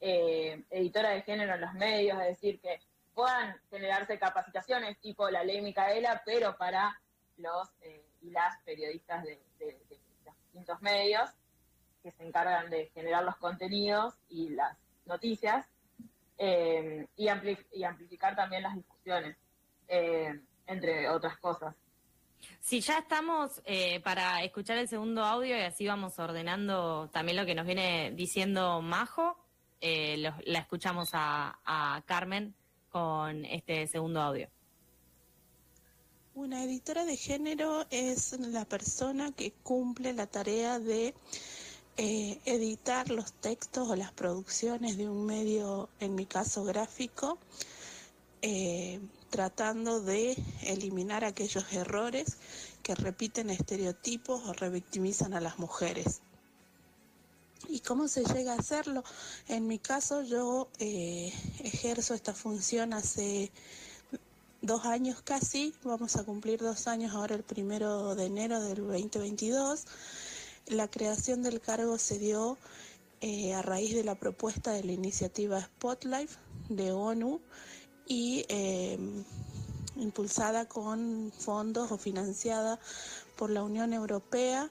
editora 0.01 1.09
de 1.09 1.23
género 1.23 1.55
en 1.55 1.61
los 1.61 1.73
medios, 1.73 2.19
es 2.21 2.27
decir, 2.27 2.59
que 2.61 2.79
puedan 3.13 3.59
generarse 3.69 4.17
capacitaciones 4.17 4.99
tipo 4.99 5.29
la 5.29 5.43
ley 5.43 5.61
Micaela, 5.61 6.21
pero 6.25 6.55
para 6.57 7.01
los 7.37 7.69
eh, 7.81 8.05
y 8.21 8.31
las 8.31 8.57
periodistas 8.63 9.23
de, 9.23 9.39
los 10.25 10.35
distintos 10.41 10.81
medios 10.81 11.29
que 12.01 12.11
se 12.11 12.23
encargan 12.23 12.69
de 12.69 12.87
generar 12.93 13.23
los 13.23 13.35
contenidos 13.37 14.15
y 14.29 14.49
las 14.49 14.77
noticias 15.05 15.67
eh, 16.39 17.05
y, 17.15 17.27
amplificar 17.27 18.35
también 18.35 18.63
las 18.63 18.75
discusiones, 18.75 19.37
eh, 19.87 20.39
entre 20.65 21.07
otras 21.09 21.37
cosas. 21.37 21.75
Sí, 22.61 22.79
ya 22.79 22.99
estamos 22.99 23.61
para 24.03 24.41
escuchar 24.43 24.77
el 24.77 24.87
segundo 24.87 25.23
audio 25.25 25.57
y 25.57 25.61
así 25.61 25.85
vamos 25.85 26.17
ordenando 26.17 27.09
también 27.11 27.37
lo 27.37 27.45
que 27.45 27.53
nos 27.53 27.65
viene 27.65 28.11
diciendo 28.15 28.81
Majo. 28.81 29.37
la 29.81 30.59
escuchamos 30.59 31.09
a 31.13 32.01
Carmen 32.07 32.55
con 32.89 33.45
este 33.45 33.87
segundo 33.87 34.21
audio. 34.21 34.49
Una 36.39 36.63
editora 36.63 37.03
de 37.05 37.17
género 37.17 37.85
es 37.89 38.31
la 38.39 38.63
persona 38.63 39.31
que 39.33 39.51
cumple 39.51 40.13
la 40.13 40.27
tarea 40.27 40.79
de 40.79 41.13
eh, 42.01 42.39
editar 42.45 43.09
los 43.09 43.33
textos 43.33 43.89
o 43.89 43.95
las 43.97 44.13
producciones 44.13 44.95
de 44.95 45.09
un 45.09 45.25
medio, 45.25 45.89
en 45.99 46.15
mi 46.15 46.25
caso 46.25 46.63
gráfico, 46.63 47.37
eh, 48.41 49.01
tratando 49.29 49.99
de 49.99 50.41
eliminar 50.63 51.25
aquellos 51.25 51.65
errores 51.73 52.37
que 52.83 52.95
repiten 52.95 53.49
estereotipos 53.49 54.41
o 54.45 54.53
revictimizan 54.53 55.33
a 55.33 55.41
las 55.41 55.59
mujeres. 55.59 56.21
¿Y 57.67 57.81
cómo 57.81 58.07
se 58.07 58.23
llega 58.23 58.53
a 58.53 58.59
hacerlo? 58.59 59.03
En 59.49 59.67
mi 59.67 59.77
caso 59.77 60.21
yo 60.21 60.69
eh, 60.79 61.33
ejerzo 61.65 62.13
esta 62.13 62.33
función 62.33 62.93
hace 62.93 63.51
dos 64.61 64.85
años 64.85 65.21
casi, 65.21 65.73
vamos 65.83 66.15
a 66.15 66.23
cumplir 66.23 66.61
dos 66.61 66.87
años 66.87 67.13
ahora 67.13 67.35
el 67.35 67.43
primero 67.43 68.15
de 68.15 68.27
enero 68.27 68.61
del 68.61 68.87
2022. 68.87 69.83
La 70.69 70.87
creación 70.87 71.41
del 71.41 71.61
cargo 71.61 71.97
se 71.97 72.19
dio 72.19 72.59
eh, 73.21 73.55
a 73.55 73.63
raíz 73.63 73.95
de 73.95 74.03
la 74.03 74.13
propuesta 74.13 74.71
de 74.71 74.83
la 74.83 74.91
iniciativa 74.91 75.59
Spotlight 75.59 76.29
de 76.69 76.91
ONU 76.91 77.41
y 78.05 78.45
em, 78.49 79.23
impulsada 79.95 80.67
con 80.67 81.31
fondos 81.35 81.91
o 81.91 81.97
financiada 81.97 82.79
por 83.35 83.49
la 83.49 83.63
Unión 83.63 83.93
Europea 83.93 84.69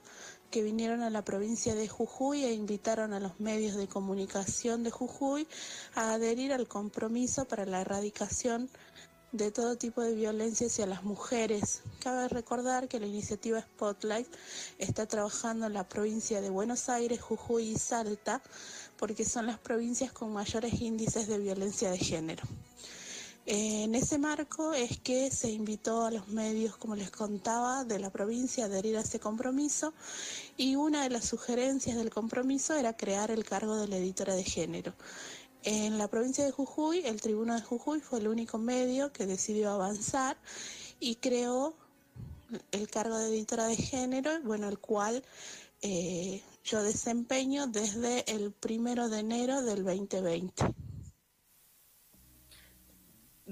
que 0.51 0.63
vinieron 0.63 1.01
a 1.03 1.09
la 1.09 1.25
provincia 1.25 1.75
de 1.75 1.89
Jujuy 1.89 2.45
e 2.45 2.53
invitaron 2.53 3.11
a 3.11 3.19
los 3.19 3.37
medios 3.41 3.75
de 3.75 3.89
comunicación 3.89 4.83
de 4.83 4.91
Jujuy 4.91 5.47
a 5.95 6.13
adherir 6.13 6.53
al 6.53 6.69
compromiso 6.69 7.43
para 7.43 7.65
la 7.65 7.81
erradicación 7.81 8.69
de 9.31 9.51
todo 9.51 9.77
tipo 9.77 10.01
de 10.01 10.15
violencia 10.15 10.67
hacia 10.67 10.85
las 10.85 11.03
mujeres. 11.03 11.81
Cabe 11.99 12.27
recordar 12.27 12.87
que 12.87 12.99
la 12.99 13.07
iniciativa 13.07 13.61
Spotlight 13.61 14.27
está 14.77 15.05
trabajando 15.05 15.67
en 15.67 15.73
la 15.73 15.87
provincia 15.87 16.41
de 16.41 16.49
Buenos 16.49 16.89
Aires, 16.89 17.21
Jujuy 17.21 17.69
y 17.71 17.77
Salta, 17.77 18.41
porque 18.97 19.25
son 19.25 19.45
las 19.45 19.59
provincias 19.59 20.11
con 20.11 20.33
mayores 20.33 20.81
índices 20.81 21.27
de 21.27 21.37
violencia 21.37 21.91
de 21.91 21.97
género. 21.97 22.43
En 23.51 23.95
ese 23.95 24.19
marco 24.19 24.73
es 24.73 24.99
que 24.99 25.31
se 25.31 25.49
invitó 25.49 26.05
a 26.05 26.11
los 26.11 26.27
medios, 26.27 26.77
como 26.77 26.95
les 26.95 27.09
contaba, 27.09 27.83
de 27.83 27.97
la 27.97 28.11
provincia 28.11 28.65
a 28.65 28.67
adherir 28.67 28.95
a 28.95 29.01
ese 29.01 29.19
compromiso 29.19 29.91
y 30.55 30.75
una 30.75 31.01
de 31.01 31.09
las 31.09 31.25
sugerencias 31.25 31.97
del 31.97 32.11
compromiso 32.11 32.75
era 32.75 32.95
crear 32.95 33.31
el 33.31 33.43
cargo 33.43 33.75
de 33.77 33.87
la 33.87 33.97
editora 33.97 34.35
de 34.35 34.43
género. 34.43 34.93
En 35.63 35.97
la 35.97 36.07
provincia 36.07 36.45
de 36.45 36.51
Jujuy, 36.51 37.01
el 37.05 37.19
Tribuno 37.19 37.53
de 37.53 37.61
Jujuy 37.61 37.99
fue 37.99 38.19
el 38.19 38.29
único 38.29 38.57
medio 38.57 39.11
que 39.11 39.25
decidió 39.25 39.71
avanzar 39.71 40.37
y 40.99 41.15
creó 41.15 41.75
el 42.71 42.89
cargo 42.89 43.17
de 43.17 43.27
editora 43.27 43.65
de 43.65 43.75
género, 43.75 44.31
bueno, 44.43 44.69
el 44.69 44.79
cual 44.79 45.23
eh, 45.81 46.41
yo 46.63 46.81
desempeño 46.81 47.67
desde 47.67 48.23
el 48.33 48.51
primero 48.51 49.09
de 49.09 49.19
enero 49.19 49.61
del 49.61 49.83
2020. 49.83 50.73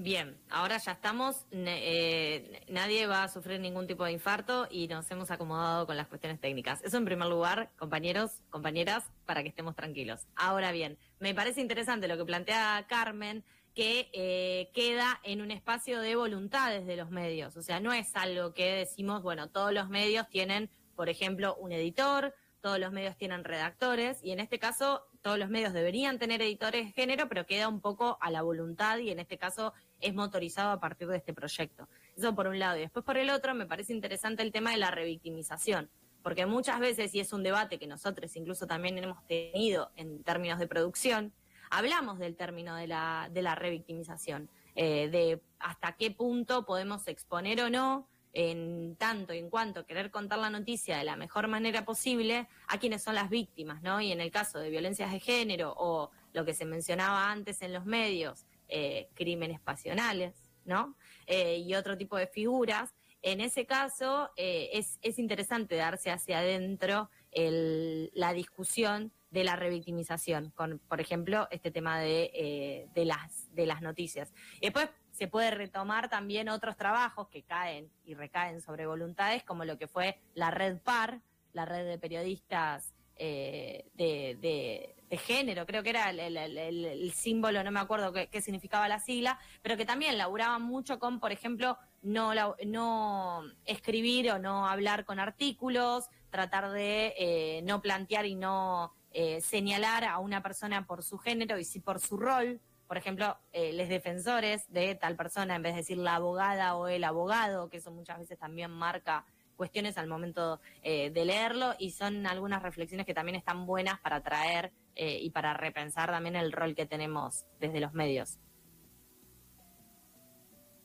Bien, 0.00 0.38
ahora 0.48 0.78
ya 0.78 0.92
estamos, 0.92 1.44
eh, 1.50 2.64
nadie 2.68 3.08
va 3.08 3.24
a 3.24 3.28
sufrir 3.28 3.58
ningún 3.58 3.88
tipo 3.88 4.04
de 4.04 4.12
infarto 4.12 4.68
y 4.70 4.86
nos 4.86 5.10
hemos 5.10 5.32
acomodado 5.32 5.88
con 5.88 5.96
las 5.96 6.06
cuestiones 6.06 6.40
técnicas. 6.40 6.80
Eso 6.84 6.98
en 6.98 7.04
primer 7.04 7.26
lugar, 7.26 7.72
compañeros, 7.76 8.40
compañeras, 8.48 9.10
para 9.26 9.42
que 9.42 9.48
estemos 9.48 9.74
tranquilos. 9.74 10.20
Ahora 10.36 10.70
bien, 10.70 10.98
me 11.18 11.34
parece 11.34 11.60
interesante 11.60 12.06
lo 12.06 12.16
que 12.16 12.24
plantea 12.24 12.86
Carmen, 12.88 13.44
que 13.74 14.08
eh, 14.12 14.70
queda 14.72 15.18
en 15.24 15.42
un 15.42 15.50
espacio 15.50 16.00
de 16.00 16.14
voluntades 16.14 16.86
de 16.86 16.94
los 16.94 17.10
medios. 17.10 17.56
O 17.56 17.62
sea, 17.62 17.80
no 17.80 17.92
es 17.92 18.14
algo 18.14 18.54
que 18.54 18.70
decimos, 18.74 19.24
bueno, 19.24 19.50
todos 19.50 19.72
los 19.72 19.88
medios 19.88 20.28
tienen, 20.28 20.70
por 20.94 21.08
ejemplo, 21.08 21.56
un 21.56 21.72
editor, 21.72 22.32
todos 22.60 22.78
los 22.78 22.92
medios 22.92 23.16
tienen 23.16 23.44
redactores 23.44 24.22
y 24.22 24.32
en 24.32 24.40
este 24.40 24.58
caso 24.58 25.06
todos 25.22 25.38
los 25.38 25.48
medios 25.48 25.72
deberían 25.72 26.18
tener 26.18 26.42
editores 26.42 26.86
de 26.86 26.92
género, 26.92 27.28
pero 27.28 27.46
queda 27.46 27.68
un 27.68 27.80
poco 27.80 28.18
a 28.20 28.30
la 28.30 28.42
voluntad 28.42 28.98
y 28.98 29.10
en 29.10 29.20
este 29.20 29.38
caso 29.38 29.72
es 30.00 30.14
motorizado 30.14 30.70
a 30.70 30.80
partir 30.80 31.08
de 31.08 31.16
este 31.16 31.32
proyecto. 31.32 31.88
Eso 32.16 32.34
por 32.34 32.46
un 32.46 32.58
lado. 32.58 32.76
Y 32.76 32.80
después 32.80 33.04
por 33.04 33.16
el 33.16 33.30
otro 33.30 33.54
me 33.54 33.66
parece 33.66 33.92
interesante 33.92 34.42
el 34.42 34.52
tema 34.52 34.72
de 34.72 34.78
la 34.78 34.90
revictimización, 34.90 35.90
porque 36.22 36.46
muchas 36.46 36.80
veces, 36.80 37.14
y 37.14 37.20
es 37.20 37.32
un 37.32 37.42
debate 37.42 37.78
que 37.78 37.86
nosotros 37.86 38.34
incluso 38.36 38.66
también 38.66 38.98
hemos 38.98 39.26
tenido 39.26 39.90
en 39.96 40.22
términos 40.22 40.58
de 40.58 40.66
producción, 40.66 41.32
hablamos 41.70 42.18
del 42.18 42.36
término 42.36 42.76
de 42.76 42.86
la, 42.86 43.28
de 43.32 43.42
la 43.42 43.54
revictimización, 43.54 44.48
eh, 44.74 45.08
de 45.08 45.40
hasta 45.58 45.92
qué 45.92 46.10
punto 46.10 46.64
podemos 46.64 47.06
exponer 47.08 47.60
o 47.62 47.70
no 47.70 48.08
en 48.32 48.94
tanto 48.96 49.32
y 49.34 49.38
en 49.38 49.50
cuanto 49.50 49.86
querer 49.86 50.10
contar 50.10 50.38
la 50.38 50.50
noticia 50.50 50.98
de 50.98 51.04
la 51.04 51.16
mejor 51.16 51.48
manera 51.48 51.84
posible 51.84 52.46
a 52.68 52.78
quienes 52.78 53.02
son 53.02 53.14
las 53.14 53.30
víctimas, 53.30 53.82
¿no? 53.82 54.00
Y 54.00 54.12
en 54.12 54.20
el 54.20 54.30
caso 54.30 54.58
de 54.58 54.70
violencias 54.70 55.10
de 55.10 55.18
género 55.18 55.74
o 55.76 56.10
lo 56.32 56.44
que 56.44 56.54
se 56.54 56.64
mencionaba 56.64 57.30
antes 57.30 57.62
en 57.62 57.72
los 57.72 57.86
medios, 57.86 58.44
eh, 58.68 59.08
crímenes 59.14 59.60
pasionales, 59.60 60.34
¿no? 60.64 60.96
Eh, 61.26 61.58
y 61.58 61.74
otro 61.74 61.96
tipo 61.96 62.16
de 62.16 62.26
figuras, 62.26 62.94
en 63.22 63.40
ese 63.40 63.66
caso 63.66 64.30
eh, 64.36 64.70
es, 64.74 64.98
es, 65.02 65.18
interesante 65.18 65.76
darse 65.76 66.10
hacia 66.10 66.38
adentro 66.38 67.10
la 67.32 68.32
discusión 68.32 69.12
de 69.30 69.44
la 69.44 69.56
revictimización, 69.56 70.50
con, 70.54 70.78
por 70.78 71.00
ejemplo, 71.00 71.46
este 71.50 71.70
tema 71.70 71.98
de, 72.00 72.88
de, 72.94 73.04
las, 73.04 73.54
de 73.54 73.66
las 73.66 73.82
noticias. 73.82 74.32
Después 74.62 74.88
se 75.10 75.28
puede 75.28 75.50
retomar 75.50 76.08
también 76.08 76.48
otros 76.48 76.76
trabajos 76.76 77.28
que 77.28 77.42
caen 77.42 77.90
y 78.04 78.14
recaen 78.14 78.60
sobre 78.60 78.86
voluntades, 78.86 79.44
como 79.44 79.64
lo 79.64 79.76
que 79.78 79.88
fue 79.88 80.20
la 80.34 80.50
Red 80.50 80.78
PAR, 80.80 81.20
la 81.52 81.64
red 81.64 81.86
de 81.86 81.98
periodistas 81.98 82.94
eh, 83.18 83.86
de, 83.94 84.94
género, 85.18 85.66
creo 85.66 85.82
que 85.82 85.90
era 85.90 86.10
el, 86.10 87.12
símbolo, 87.14 87.64
no 87.64 87.70
me 87.70 87.80
acuerdo 87.80 88.12
qué, 88.12 88.42
significaba 88.42 88.88
la 88.88 89.00
sigla, 89.00 89.38
pero 89.62 89.76
que 89.76 89.86
también 89.86 90.18
laburaban 90.18 90.62
mucho 90.62 90.98
con, 90.98 91.18
por 91.18 91.32
ejemplo, 91.32 91.78
no, 92.02 92.32
no 92.66 93.42
escribir 93.64 94.30
o 94.30 94.38
no 94.38 94.68
hablar 94.68 95.04
con 95.04 95.18
artículos, 95.18 96.08
tratar 96.30 96.70
de 96.70 97.14
eh, 97.18 97.62
no 97.64 97.80
plantear 97.80 98.26
y 98.26 98.34
no 98.34 98.92
eh, 99.10 99.40
señalar 99.40 100.04
a 100.04 100.18
una 100.18 100.42
persona 100.42 100.86
por 100.86 101.02
su 101.02 101.18
género 101.18 101.58
y 101.58 101.64
sí 101.64 101.80
por 101.80 102.00
su 102.00 102.16
rol. 102.18 102.60
Por 102.86 102.96
ejemplo, 102.96 103.38
los 103.52 103.88
defensores 103.88 104.70
de 104.72 104.94
tal 104.94 105.14
persona, 105.14 105.56
en 105.56 105.62
vez 105.62 105.74
de 105.74 105.80
decir 105.80 105.98
la 105.98 106.14
abogada 106.14 106.74
o 106.74 106.88
el 106.88 107.04
abogado, 107.04 107.68
que 107.68 107.78
eso 107.78 107.90
muchas 107.90 108.18
veces 108.18 108.38
también 108.38 108.70
marca 108.70 109.26
cuestiones 109.58 109.98
al 109.98 110.08
momento 110.08 110.60
de 110.82 111.24
leerlo 111.26 111.74
y 111.78 111.90
son 111.90 112.26
algunas 112.26 112.62
reflexiones 112.62 113.04
que 113.04 113.12
también 113.12 113.36
están 113.36 113.66
buenas 113.66 114.00
para 114.00 114.22
traer 114.22 114.72
y 114.94 115.28
para 115.30 115.52
repensar 115.52 116.10
también 116.10 116.36
el 116.36 116.52
rol 116.52 116.74
que 116.74 116.86
tenemos 116.86 117.44
desde 117.60 117.80
los 117.80 117.92
medios. 117.92 118.38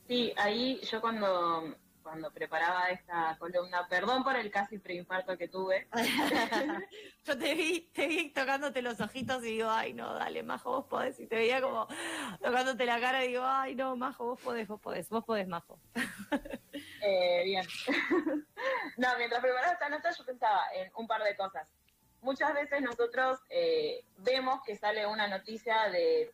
Sí, 0.06 0.34
ahí 0.36 0.80
yo 0.90 1.00
cuando 1.00 1.74
cuando 2.04 2.30
preparaba 2.30 2.90
esta 2.90 3.36
columna. 3.38 3.88
Perdón 3.88 4.22
por 4.22 4.36
el 4.36 4.50
casi 4.50 4.78
preinfarto 4.78 5.36
que 5.38 5.48
tuve. 5.48 5.88
Yo 7.24 7.38
te 7.38 7.54
vi, 7.54 7.88
te 7.92 8.06
vi 8.06 8.30
tocándote 8.30 8.82
los 8.82 9.00
ojitos 9.00 9.42
y 9.42 9.52
digo, 9.52 9.70
ay 9.70 9.94
no, 9.94 10.12
dale, 10.14 10.42
Majo, 10.42 10.70
vos 10.70 10.84
podés. 10.84 11.18
Y 11.18 11.26
te 11.26 11.36
veía 11.36 11.62
como 11.62 11.88
tocándote 12.42 12.84
la 12.84 13.00
cara 13.00 13.24
y 13.24 13.28
digo, 13.28 13.42
ay 13.44 13.74
no, 13.74 13.96
Majo, 13.96 14.26
vos 14.26 14.40
podés, 14.40 14.68
vos 14.68 14.80
podés, 14.80 15.08
vos 15.08 15.24
podés, 15.24 15.48
Majo. 15.48 15.80
eh, 17.04 17.42
bien. 17.44 17.66
no, 18.96 19.08
mientras 19.18 19.40
preparaba 19.42 19.72
esta 19.72 19.88
nota 19.88 20.10
yo 20.10 20.24
pensaba 20.24 20.64
en 20.74 20.90
un 20.96 21.06
par 21.06 21.22
de 21.22 21.36
cosas. 21.36 21.68
Muchas 22.22 22.54
veces 22.54 22.80
nosotros 22.80 23.38
eh, 23.50 24.04
vemos 24.16 24.62
que 24.64 24.76
sale 24.76 25.06
una 25.06 25.28
noticia 25.28 25.90
de 25.90 26.32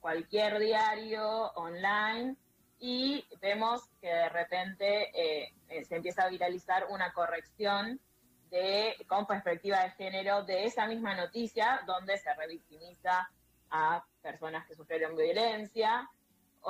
cualquier 0.00 0.58
diario 0.58 1.26
online 1.54 2.36
y 2.78 3.26
vemos 3.40 3.88
que 4.00 4.08
de 4.08 4.28
repente 4.28 5.10
eh, 5.14 5.84
se 5.84 5.96
empieza 5.96 6.24
a 6.24 6.28
viralizar 6.28 6.86
una 6.90 7.12
corrección 7.12 7.98
de, 8.50 8.94
con 9.08 9.26
perspectiva 9.26 9.82
de 9.82 9.90
género 9.92 10.42
de 10.44 10.64
esa 10.64 10.86
misma 10.86 11.14
noticia 11.14 11.82
donde 11.86 12.18
se 12.18 12.32
revictimiza 12.34 13.30
a 13.70 14.04
personas 14.22 14.66
que 14.66 14.74
sufrieron 14.74 15.16
violencia 15.16 16.08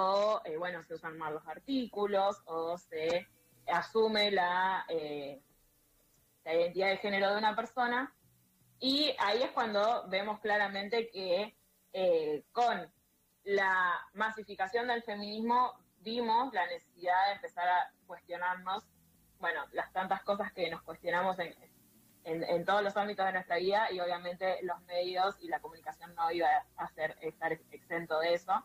o, 0.01 0.41
eh, 0.45 0.57
bueno, 0.57 0.81
se 0.85 0.95
usan 0.95 1.19
mal 1.19 1.35
los 1.35 1.47
artículos 1.49 2.41
o 2.47 2.79
se 2.79 3.27
asume 3.67 4.31
la, 4.31 4.87
la 6.45 6.55
identidad 6.55 6.91
de 6.91 6.99
género 6.99 7.33
de 7.33 7.39
una 7.39 7.57
persona 7.57 8.15
y 8.79 9.13
ahí 9.19 9.43
es 9.43 9.51
cuando 9.51 10.07
vemos 10.09 10.39
claramente 10.39 11.11
que 11.11 11.57
con 12.53 12.89
la 13.43 14.01
masificación 14.13 14.87
del 14.87 15.03
feminismo 15.03 15.73
vimos 15.99 16.55
la 16.55 16.67
necesidad 16.69 17.27
de 17.27 17.33
empezar 17.33 17.69
a 17.69 17.93
cuestionarnos, 18.07 18.85
bueno, 19.41 19.65
las 19.73 19.93
tantas 19.93 20.23
cosas 20.23 20.53
que 20.53 20.71
nos 20.71 20.83
cuestionamos 20.83 21.41
en, 21.41 21.57
en, 22.23 22.65
todos 22.65 22.85
los 22.85 22.97
ámbitos 22.97 23.27
de 23.27 23.33
nuestra 23.33 23.57
vida 23.57 23.91
y 23.91 23.99
obviamente 23.99 24.59
los 24.63 24.81
medios 24.83 25.37
y 25.41 25.49
la 25.49 25.59
comunicación 25.59 26.15
no 26.15 26.31
iba 26.31 26.49
a 26.77 26.89
ser, 26.89 27.17
estar 27.21 27.53
exento 27.73 28.21
de 28.21 28.35
eso. 28.35 28.65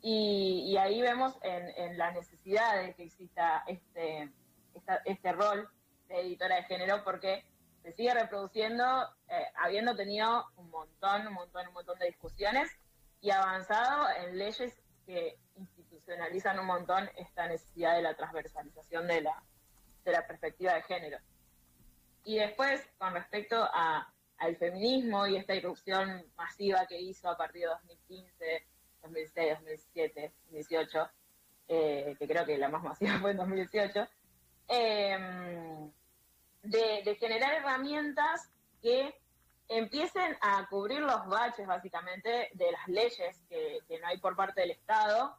Y, 0.00 0.76
ahí 0.76 1.02
vemos 1.02 1.34
en, 1.42 1.98
la 1.98 2.12
necesidad 2.12 2.82
de 2.82 2.94
que 2.94 3.04
exista 3.04 3.64
este, 3.66 4.30
este 5.04 5.32
rol 5.32 5.68
de 6.08 6.20
editora 6.20 6.56
de 6.56 6.62
género 6.64 7.02
porque 7.04 7.44
se 7.82 7.92
sigue 7.92 8.14
reproduciendo, 8.14 8.84
eh, 9.28 9.46
habiendo 9.56 9.96
tenido 9.96 10.46
un 10.56 10.70
montón, 10.70 11.26
un 11.26 11.34
montón, 11.34 11.68
un 11.68 11.74
montón 11.74 11.98
de 11.98 12.06
discusiones 12.06 12.70
y 13.20 13.30
avanzado 13.30 14.06
en 14.20 14.38
leyes 14.38 14.72
que 15.06 15.38
institucionalizan 15.56 16.58
un 16.58 16.66
montón 16.66 17.10
esta 17.16 17.48
necesidad 17.48 17.96
de 17.96 18.02
la 18.02 18.14
transversalización 18.14 19.06
de 19.06 19.22
la, 19.22 19.42
de 20.04 20.12
la 20.12 20.26
perspectiva 20.26 20.74
de 20.74 20.82
género. 20.82 21.18
Y 22.24 22.38
después, 22.38 22.86
con 22.98 23.14
respecto 23.14 23.56
a, 23.56 24.12
al 24.38 24.56
feminismo 24.56 25.26
y 25.26 25.36
esta 25.36 25.54
irrupción 25.54 26.24
masiva 26.36 26.86
que 26.86 27.00
hizo 27.00 27.28
a 27.28 27.36
partir 27.36 27.62
de 27.62 27.68
2015, 27.68 28.66
2016, 29.08 29.50
2017, 29.60 30.32
2018, 30.50 31.10
que 31.68 32.26
creo 32.26 32.46
que 32.46 32.58
la 32.58 32.68
más 32.68 32.82
masiva 32.82 33.18
fue 33.20 33.32
en 33.32 33.36
2018, 33.36 34.08
em, 34.68 35.90
de, 36.62 37.16
generar 37.16 37.54
herramientas 37.54 38.50
que 38.82 39.14
empiecen 39.68 40.36
a 40.40 40.66
cubrir 40.68 41.00
los 41.00 41.26
baches, 41.26 41.66
básicamente, 41.66 42.50
de 42.54 42.72
las 42.72 42.88
leyes 42.88 43.38
que, 43.48 43.80
no 44.00 44.06
hay 44.06 44.18
por 44.18 44.36
parte 44.36 44.62
del 44.62 44.70
Estado. 44.70 45.36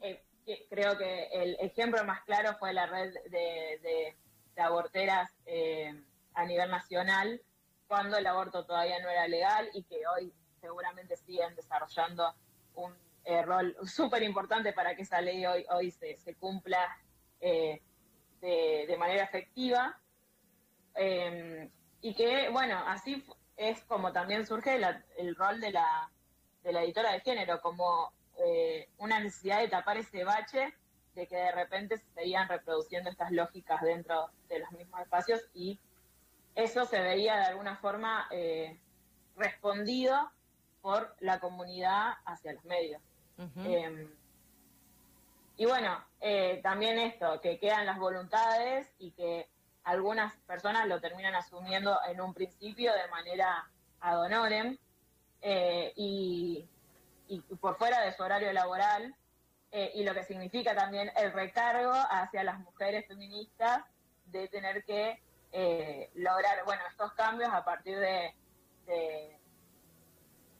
Eh, 0.00 0.22
creo 0.68 0.96
que 0.96 1.26
el 1.32 1.56
ejemplo 1.60 2.04
más 2.04 2.22
claro 2.24 2.56
fue 2.58 2.72
la 2.72 2.86
red 2.86 3.12
de, 3.30 4.16
aborteras 4.56 5.32
eh, 5.46 5.92
a 6.34 6.44
nivel 6.44 6.70
nacional, 6.70 7.40
cuando 7.88 8.16
el 8.16 8.26
aborto 8.26 8.64
todavía 8.64 9.00
no 9.00 9.08
era 9.08 9.26
legal 9.26 9.68
y 9.74 9.82
que 9.82 10.06
hoy 10.06 10.32
seguramente 10.60 11.16
siguen 11.16 11.54
desarrollando 11.56 12.34
un 12.74 12.94
eh, 13.24 13.42
rol 13.42 13.76
súper 13.84 14.22
importante 14.22 14.72
para 14.72 14.94
que 14.94 15.02
esa 15.02 15.20
ley 15.20 15.44
hoy, 15.46 15.64
hoy 15.70 15.90
se, 15.90 16.16
cumpla 16.38 16.96
de, 17.40 17.80
de, 18.40 18.96
manera 18.98 19.24
efectiva. 19.24 19.98
y 22.00 22.14
que, 22.14 22.48
bueno, 22.50 22.82
así 22.86 23.24
es 23.56 23.82
como 23.84 24.12
también 24.12 24.46
surge 24.46 24.80
el 25.16 25.36
rol 25.36 25.60
de 25.60 25.72
la, 25.72 26.10
de 26.62 26.72
la 26.72 26.82
editora 26.82 27.12
de 27.12 27.20
género, 27.20 27.60
como 27.60 28.12
eh, 28.38 28.88
una 28.98 29.20
necesidad 29.20 29.60
de 29.60 29.68
tapar 29.68 29.98
ese 29.98 30.24
bache 30.24 30.74
de 31.14 31.26
que 31.28 31.36
de 31.36 31.52
repente 31.52 31.98
se 31.98 32.10
seguían 32.14 32.48
reproduciendo 32.48 33.10
estas 33.10 33.30
lógicas 33.30 33.80
dentro 33.82 34.30
de 34.48 34.58
los 34.58 34.72
mismos 34.72 35.00
espacios 35.00 35.40
y 35.54 35.78
eso 36.56 36.84
se 36.86 37.00
veía 37.00 37.36
de 37.36 37.44
alguna 37.44 37.76
forma 37.76 38.26
eh, 38.32 38.80
respondido 39.36 40.32
por 40.84 41.16
la 41.20 41.40
comunidad 41.40 42.12
hacia 42.26 42.52
los 42.52 42.64
medios. 42.64 43.00
Em, 43.64 44.06
y 45.56 45.64
bueno, 45.64 46.04
eh, 46.20 46.60
también 46.62 46.98
esto, 46.98 47.40
que 47.40 47.58
quedan 47.58 47.86
las 47.86 47.98
voluntades 47.98 48.86
y 48.98 49.12
que 49.12 49.48
algunas 49.82 50.34
personas 50.46 50.86
lo 50.86 51.00
terminan 51.00 51.34
asumiendo 51.34 51.98
en 52.06 52.20
un 52.20 52.34
principio 52.34 52.92
de 52.92 53.08
manera 53.08 53.66
ad 54.00 54.20
honorem 54.20 54.76
y 55.96 56.68
y 57.28 57.40
por 57.56 57.76
fuera 57.76 58.00
de 58.02 58.12
su 58.12 58.22
horario 58.22 58.52
laboral, 58.52 59.14
eh, 59.72 59.90
y 59.94 60.04
lo 60.04 60.14
que 60.14 60.24
significa 60.24 60.74
también 60.74 61.10
el 61.16 61.32
recargo 61.32 61.92
hacia 61.92 62.44
las 62.44 62.58
mujeres 62.60 63.06
feministas 63.06 63.82
de 64.26 64.48
tener 64.48 64.84
que 64.84 65.20
eh, 65.52 66.10
lograr, 66.14 66.64
bueno, 66.64 66.82
estos 66.90 67.12
cambios 67.14 67.50
a 67.52 67.64
partir 67.64 67.98
de, 67.98 68.34
de, 68.86 69.38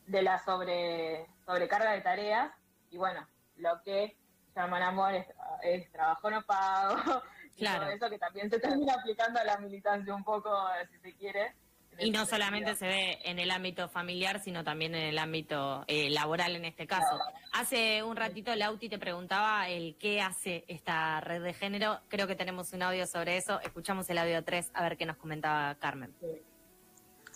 la 0.06 0.38
sobre, 0.44 1.26
sobrecarga 1.46 1.92
de 1.92 2.00
tareas, 2.00 2.52
y 2.90 2.96
bueno, 2.96 3.26
lo 3.56 3.82
que 3.82 4.16
llaman 4.54 4.82
amor 4.82 5.14
es, 5.62 5.90
trabajo 5.92 6.30
no 6.30 6.42
pago, 6.42 6.96
claro. 7.56 7.88
eso 7.88 8.08
que 8.08 8.18
también 8.18 8.50
se 8.50 8.60
termina 8.60 8.94
aplicando 8.94 9.40
a 9.40 9.44
la 9.44 9.58
militancia 9.58 10.14
un 10.14 10.24
poco, 10.24 10.50
si 10.90 10.98
se 10.98 11.16
quiere, 11.16 11.54
y 11.98 12.10
no 12.10 12.26
solamente 12.26 12.74
se 12.74 12.86
ve 12.86 13.18
en 13.24 13.38
el 13.38 13.50
ámbito 13.50 13.88
familiar, 13.88 14.40
sino 14.40 14.64
también 14.64 14.94
en 14.94 15.04
el 15.04 15.18
ámbito 15.18 15.84
eh, 15.86 16.10
laboral 16.10 16.56
en 16.56 16.64
este 16.64 16.86
caso. 16.86 17.18
Hace 17.52 18.02
un 18.02 18.16
ratito 18.16 18.54
Lauti 18.54 18.88
te 18.88 18.98
preguntaba 18.98 19.68
el 19.68 19.96
qué 19.98 20.20
hace 20.20 20.64
esta 20.68 21.20
red 21.20 21.42
de 21.42 21.54
género. 21.54 22.00
Creo 22.08 22.26
que 22.26 22.34
tenemos 22.34 22.72
un 22.72 22.82
audio 22.82 23.06
sobre 23.06 23.36
eso. 23.36 23.60
Escuchamos 23.60 24.08
el 24.10 24.18
audio 24.18 24.42
3 24.42 24.70
a 24.74 24.82
ver 24.82 24.96
qué 24.96 25.06
nos 25.06 25.16
comentaba 25.16 25.74
Carmen. 25.76 26.14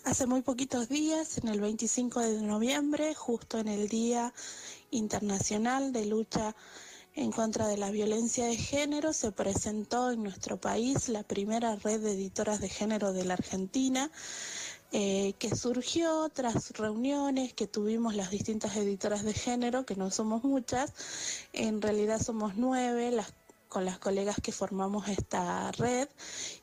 Hace 0.05 0.25
muy 0.27 0.41
poquitos 0.41 0.87
días, 0.87 1.39
en 1.39 1.49
el 1.49 1.59
25 1.59 2.21
de 2.21 2.41
noviembre, 2.41 3.13
justo 3.13 3.59
en 3.59 3.67
el 3.67 3.89
Día 3.89 4.33
Internacional 4.91 5.91
de 5.91 6.05
Lucha 6.05 6.55
en 7.15 7.31
contra 7.31 7.67
de 7.67 7.75
la 7.75 7.91
violencia 7.91 8.45
de 8.45 8.55
género, 8.55 9.11
se 9.11 9.33
presentó 9.33 10.11
en 10.11 10.23
nuestro 10.23 10.55
país 10.57 11.09
la 11.09 11.23
primera 11.23 11.75
red 11.75 11.99
de 11.99 12.13
editoras 12.13 12.61
de 12.61 12.69
género 12.69 13.11
de 13.11 13.25
la 13.25 13.33
Argentina, 13.33 14.09
eh, 14.93 15.33
que 15.37 15.53
surgió 15.53 16.29
tras 16.29 16.71
reuniones 16.71 17.53
que 17.53 17.67
tuvimos 17.67 18.15
las 18.15 18.31
distintas 18.31 18.77
editoras 18.77 19.23
de 19.23 19.33
género, 19.33 19.85
que 19.85 19.97
no 19.97 20.11
somos 20.11 20.45
muchas, 20.45 20.93
en 21.51 21.81
realidad 21.81 22.21
somos 22.21 22.55
nueve 22.55 23.11
las 23.11 23.33
con 23.69 23.85
las 23.85 23.99
colegas 23.99 24.37
que 24.41 24.51
formamos 24.51 25.07
esta 25.07 25.71
red 25.73 26.09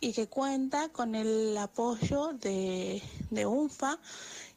y 0.01 0.13
que 0.13 0.27
cuenta 0.29 0.89
con 0.89 1.15
el 1.15 1.57
apoyo 1.57 2.33
de, 2.35 3.01
de 3.31 3.47
UNFA 3.47 3.99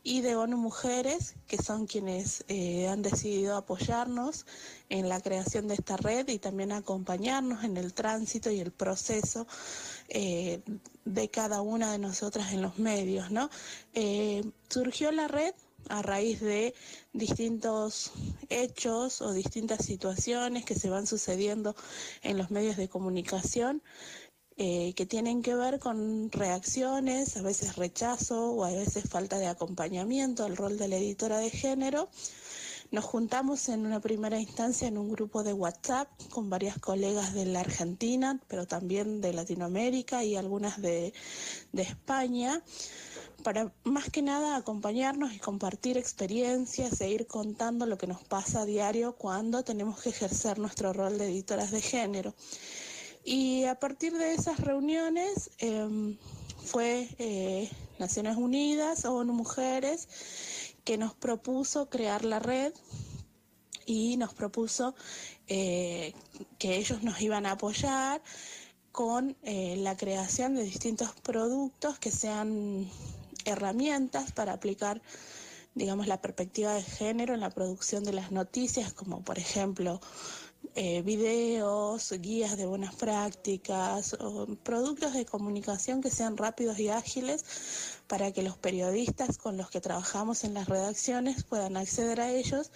y 0.03 0.21
de 0.21 0.35
ONU 0.35 0.57
Mujeres, 0.57 1.35
que 1.47 1.57
son 1.57 1.85
quienes 1.85 2.43
eh, 2.47 2.87
han 2.87 3.01
decidido 3.01 3.55
apoyarnos 3.55 4.45
en 4.89 5.09
la 5.09 5.21
creación 5.21 5.67
de 5.67 5.75
esta 5.75 5.97
red 5.97 6.27
y 6.29 6.39
también 6.39 6.71
acompañarnos 6.71 7.63
en 7.63 7.77
el 7.77 7.93
tránsito 7.93 8.49
y 8.49 8.59
el 8.59 8.71
proceso 8.71 9.45
eh, 10.07 10.61
de 11.05 11.29
cada 11.29 11.61
una 11.61 11.91
de 11.91 11.99
nosotras 11.99 12.53
en 12.53 12.61
los 12.61 12.79
medios, 12.79 13.29
¿no? 13.29 13.49
Eh, 13.93 14.43
surgió 14.69 15.11
la 15.11 15.27
red 15.27 15.53
a 15.87 16.01
raíz 16.01 16.41
de 16.41 16.73
distintos 17.13 18.11
hechos 18.49 19.21
o 19.21 19.33
distintas 19.33 19.85
situaciones 19.85 20.65
que 20.65 20.75
se 20.75 20.89
van 20.89 21.07
sucediendo 21.07 21.75
en 22.21 22.37
los 22.37 22.51
medios 22.51 22.77
de 22.77 22.89
comunicación 22.89 23.81
eh, 24.61 24.93
que 24.93 25.05
tienen 25.05 25.41
que 25.41 25.55
ver 25.55 25.79
con 25.79 26.29
reacciones, 26.33 27.37
a 27.37 27.41
veces 27.41 27.77
rechazo 27.77 28.51
o 28.51 28.65
a 28.65 28.71
veces 28.71 29.09
falta 29.09 29.39
de 29.39 29.47
acompañamiento 29.47 30.43
al 30.43 30.57
rol 30.57 30.77
de 30.77 30.89
la 30.89 30.97
editora 30.97 31.37
de 31.39 31.49
género. 31.49 32.09
Nos 32.91 33.05
juntamos 33.05 33.69
en 33.69 33.85
una 33.85 34.01
primera 34.01 34.37
instancia 34.37 34.89
en 34.89 34.97
un 34.97 35.11
grupo 35.11 35.43
de 35.43 35.53
WhatsApp 35.53 36.09
con 36.29 36.49
varias 36.49 36.77
colegas 36.77 37.33
de 37.33 37.45
la 37.45 37.61
Argentina, 37.61 38.37
pero 38.49 38.67
también 38.67 39.21
de 39.21 39.31
Latinoamérica 39.31 40.25
y 40.25 40.35
algunas 40.35 40.81
de, 40.81 41.13
de 41.71 41.81
España, 41.83 42.61
para 43.43 43.71
más 43.83 44.09
que 44.09 44.21
nada 44.21 44.55
acompañarnos 44.55 45.33
y 45.33 45.39
compartir 45.39 45.97
experiencias 45.97 47.01
e 47.01 47.09
ir 47.09 47.27
contando 47.27 47.85
lo 47.85 47.97
que 47.97 48.07
nos 48.07 48.23
pasa 48.23 48.61
a 48.61 48.65
diario 48.65 49.13
cuando 49.13 49.63
tenemos 49.63 50.01
que 50.01 50.09
ejercer 50.09 50.59
nuestro 50.59 50.93
rol 50.93 51.17
de 51.17 51.25
editoras 51.25 51.71
de 51.71 51.81
género. 51.81 52.33
Y 53.23 53.65
a 53.65 53.79
partir 53.79 54.17
de 54.17 54.33
esas 54.33 54.59
reuniones 54.59 55.51
em, 55.57 56.17
fue 56.63 57.09
eh, 57.19 57.69
Naciones 57.99 58.37
Unidas, 58.37 59.05
ONU 59.05 59.33
Mujeres, 59.33 60.07
que 60.83 60.97
nos 60.97 61.13
propuso 61.13 61.89
crear 61.89 62.25
la 62.25 62.39
red 62.39 62.73
y 63.85 64.17
nos 64.17 64.33
propuso 64.33 64.95
eh, 65.47 66.13
que 66.57 66.77
ellos 66.77 67.03
nos 67.03 67.21
iban 67.21 67.45
a 67.45 67.51
apoyar 67.51 68.21
con 68.91 69.35
eh, 69.43 69.75
la 69.77 69.95
creación 69.95 70.55
de 70.55 70.63
distintos 70.63 71.11
productos 71.21 71.99
que 71.99 72.11
sean 72.11 72.89
herramientas 73.45 74.31
para 74.31 74.53
aplicar 74.53 75.01
digamos 75.75 76.07
la 76.07 76.21
perspectiva 76.21 76.73
de 76.73 76.83
género 76.83 77.33
en 77.33 77.39
la 77.39 77.49
producción 77.49 78.03
de 78.03 78.13
las 78.13 78.31
noticias 78.31 78.93
como 78.93 79.23
por 79.23 79.37
ejemplo 79.37 80.01
eh, 80.75 81.01
videos, 81.01 82.11
guías 82.19 82.57
de 82.57 82.65
buenas 82.65 82.93
prácticas, 82.95 84.13
o 84.19 84.45
productos 84.63 85.13
de 85.13 85.25
comunicación 85.25 86.01
que 86.01 86.11
sean 86.11 86.37
rápidos 86.37 86.79
y 86.79 86.89
ágiles 86.89 87.43
para 88.09 88.31
que 88.31 88.41
los 88.41 88.57
periodistas 88.57 89.37
con 89.37 89.55
los 89.55 89.69
que 89.69 89.81
trabajamos 89.81 90.43
en 90.43 90.55
las 90.55 90.67
redacciones 90.67 91.43
puedan 91.43 91.77
acceder 91.77 92.19
a 92.19 92.31
ellos. 92.31 92.71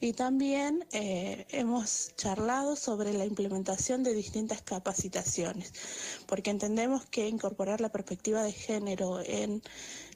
Y 0.00 0.14
también 0.14 0.86
eh, 0.92 1.46
hemos 1.50 2.16
charlado 2.16 2.74
sobre 2.74 3.12
la 3.12 3.26
implementación 3.26 4.02
de 4.02 4.14
distintas 4.14 4.62
capacitaciones, 4.62 5.74
porque 6.26 6.48
entendemos 6.48 7.04
que 7.04 7.28
incorporar 7.28 7.82
la 7.82 7.90
perspectiva 7.90 8.42
de 8.42 8.52
género 8.52 9.20
en 9.20 9.62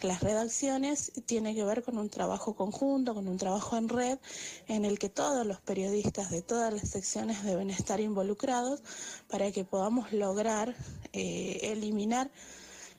las 0.00 0.22
redacciones 0.22 1.12
tiene 1.26 1.54
que 1.54 1.64
ver 1.64 1.82
con 1.82 1.98
un 1.98 2.08
trabajo 2.08 2.56
conjunto, 2.56 3.12
con 3.12 3.28
un 3.28 3.36
trabajo 3.36 3.76
en 3.76 3.90
red, 3.90 4.18
en 4.68 4.86
el 4.86 4.98
que 4.98 5.10
todos 5.10 5.46
los 5.46 5.60
periodistas 5.60 6.30
de 6.30 6.40
todas 6.40 6.72
las 6.72 6.88
secciones 6.88 7.44
deben 7.44 7.68
estar 7.68 8.00
involucrados 8.00 8.82
para 9.28 9.52
que 9.52 9.64
podamos 9.64 10.12
lograr 10.12 10.74
eh, 11.12 11.58
eliminar 11.62 12.30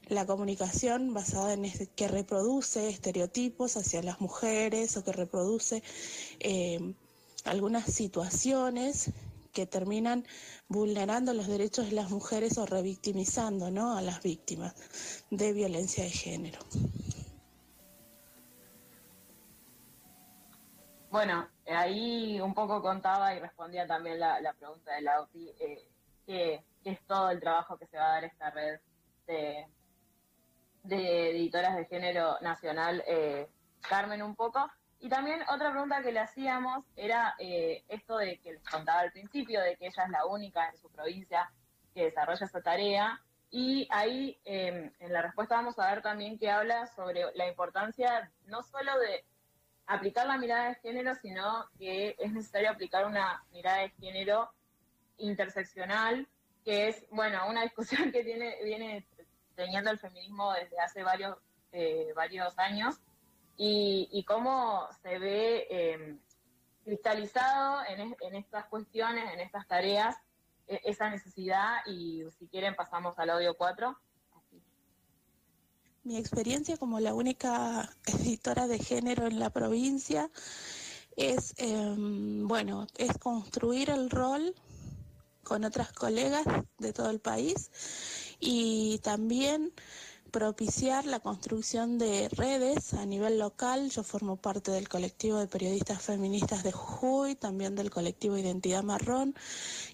la 0.07 0.25
comunicación 0.25 1.13
basada 1.13 1.53
en 1.53 1.71
que 1.95 2.07
reproduce 2.07 2.89
estereotipos 2.89 3.77
hacia 3.77 4.01
las 4.03 4.19
mujeres 4.19 4.97
o 4.97 5.03
que 5.03 5.11
reproduce 5.11 5.83
eh, 6.39 6.93
algunas 7.45 7.85
situaciones 7.85 9.11
que 9.53 9.65
terminan 9.65 10.25
vulnerando 10.67 11.33
los 11.33 11.47
derechos 11.47 11.85
de 11.85 11.95
las 11.95 12.09
mujeres 12.09 12.57
o 12.57 12.65
revictimizando 12.65 13.67
a 13.67 14.01
las 14.01 14.21
víctimas 14.23 14.73
de 15.29 15.53
violencia 15.53 16.03
de 16.03 16.09
género. 16.09 16.59
Bueno, 21.11 21.47
ahí 21.67 22.41
un 22.41 22.55
poco 22.55 22.81
contaba 22.81 23.35
y 23.35 23.39
respondía 23.39 23.85
también 23.85 24.19
la, 24.19 24.55
pregunta 24.57 24.95
de 24.95 25.01
Lauti, 25.03 25.49
eh, 25.59 25.87
que, 26.25 26.63
es 26.83 26.99
todo 27.05 27.29
el 27.29 27.39
trabajo 27.39 27.77
que 27.77 27.85
se 27.85 27.97
va 27.97 28.05
a 28.05 28.13
dar 28.15 28.23
esta 28.23 28.49
red 28.49 28.79
de, 29.27 29.67
de 30.83 31.31
editoras 31.31 31.75
de 31.75 31.85
género 31.85 32.37
nacional, 32.41 33.03
eh, 33.07 33.47
Carmen, 33.81 34.21
un 34.21 34.35
poco. 34.35 34.69
Y 34.99 35.09
también 35.09 35.41
otra 35.49 35.71
pregunta 35.71 36.01
que 36.01 36.11
le 36.11 36.19
hacíamos 36.19 36.85
era 36.95 37.35
eh, 37.39 37.83
esto 37.89 38.17
de 38.17 38.39
que 38.39 38.53
les 38.53 38.63
contaba 38.63 39.01
al 39.01 39.11
principio, 39.11 39.61
de 39.61 39.75
que 39.75 39.87
ella 39.87 40.03
es 40.03 40.09
la 40.09 40.25
única 40.25 40.69
en 40.69 40.77
su 40.77 40.89
provincia 40.89 41.51
que 41.93 42.05
desarrolla 42.05 42.45
esa 42.45 42.61
tarea. 42.61 43.21
Y 43.51 43.87
ahí 43.91 44.39
em, 44.45 44.91
en 44.99 45.13
la 45.13 45.21
respuesta 45.21 45.55
vamos 45.55 45.77
a 45.77 45.89
ver 45.93 46.01
también 46.01 46.39
que 46.39 46.49
habla 46.49 46.87
sobre 46.87 47.25
la 47.35 47.47
importancia 47.47 48.31
no 48.47 48.63
solo 48.63 48.97
de 48.99 49.25
aplicar 49.85 50.25
la 50.25 50.37
mirada 50.37 50.69
de 50.69 50.75
género, 50.75 51.13
sino 51.15 51.69
que 51.77 52.15
es 52.17 52.31
necesario 52.31 52.71
aplicar 52.71 53.05
una 53.05 53.43
mirada 53.51 53.79
de 53.79 53.89
género 53.89 54.51
interseccional, 55.17 56.27
que 56.63 56.87
es, 56.87 57.05
bueno, 57.11 57.47
una 57.49 57.61
discusión 57.63 58.11
que 58.11 58.23
tiene, 58.23 58.57
viene 58.63 59.05
teniendo 59.55 59.91
el 59.91 59.99
feminismo 59.99 60.53
desde 60.53 60.79
hace 60.79 61.03
varios, 61.03 61.37
eh, 61.71 62.11
varios 62.15 62.57
años 62.57 62.95
y, 63.57 64.23
cómo 64.27 64.87
se 65.01 65.19
ve 65.19 65.67
eh, 65.69 66.17
cristalizado 66.83 67.83
en, 67.87 68.35
estas 68.35 68.65
cuestiones, 68.65 69.31
en 69.33 69.39
estas 69.39 69.67
tareas, 69.67 70.15
e, 70.67 70.81
esa 70.85 71.09
necesidad 71.09 71.77
y 71.85 72.23
si 72.37 72.47
quieren 72.47 72.75
pasamos 72.75 73.17
al 73.19 73.29
audio 73.29 73.55
4. 73.55 73.95
Mi 76.03 76.17
experiencia 76.17 76.77
como 76.77 76.99
la 76.99 77.13
única 77.13 77.89
editora 78.05 78.67
de 78.67 78.79
género 78.79 79.27
en 79.27 79.39
la 79.39 79.51
provincia 79.51 80.29
es, 81.15 81.53
em, 81.57 82.47
bueno, 82.47 82.87
es 82.97 83.17
construir 83.17 83.89
el 83.89 84.09
rol 84.09 84.53
con 85.43 85.63
otras 85.63 85.91
colegas 85.93 86.45
de 86.79 86.93
todo 86.93 87.09
el 87.09 87.19
país 87.19 87.69
y 88.45 88.99
también 88.99 89.71
propiciar 90.31 91.05
la 91.05 91.19
construcción 91.19 91.97
de 91.97 92.27
redes 92.29 92.93
a 92.95 93.05
nivel 93.05 93.37
local. 93.37 93.89
Yo 93.91 94.03
formo 94.03 94.35
parte 94.35 94.71
del 94.71 94.89
colectivo 94.89 95.37
de 95.37 95.47
periodistas 95.47 96.01
feministas 96.01 96.63
de 96.63 96.71
Jujuy, 96.71 97.35
también 97.35 97.75
del 97.75 97.91
colectivo 97.91 98.37
Identidad 98.37 98.83
Marrón, 98.83 99.35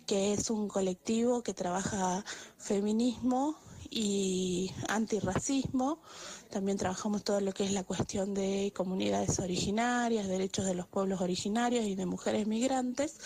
que 0.07 0.33
es 0.33 0.49
un 0.49 0.67
colectivo 0.67 1.43
que 1.43 1.53
trabaja 1.53 2.23
feminismo 2.57 3.57
y 3.89 4.71
antirracismo. 4.87 6.01
También 6.49 6.77
trabajamos 6.77 7.23
todo 7.23 7.41
lo 7.41 7.51
que 7.51 7.65
es 7.65 7.71
la 7.73 7.83
cuestión 7.83 8.33
de 8.33 8.71
comunidades 8.75 9.39
originarias, 9.39 10.27
derechos 10.27 10.65
de 10.65 10.73
los 10.73 10.87
pueblos 10.87 11.21
originarios 11.21 11.85
y 11.85 11.95
de 11.95 12.05
mujeres 12.05 12.47
migrantes. 12.47 13.17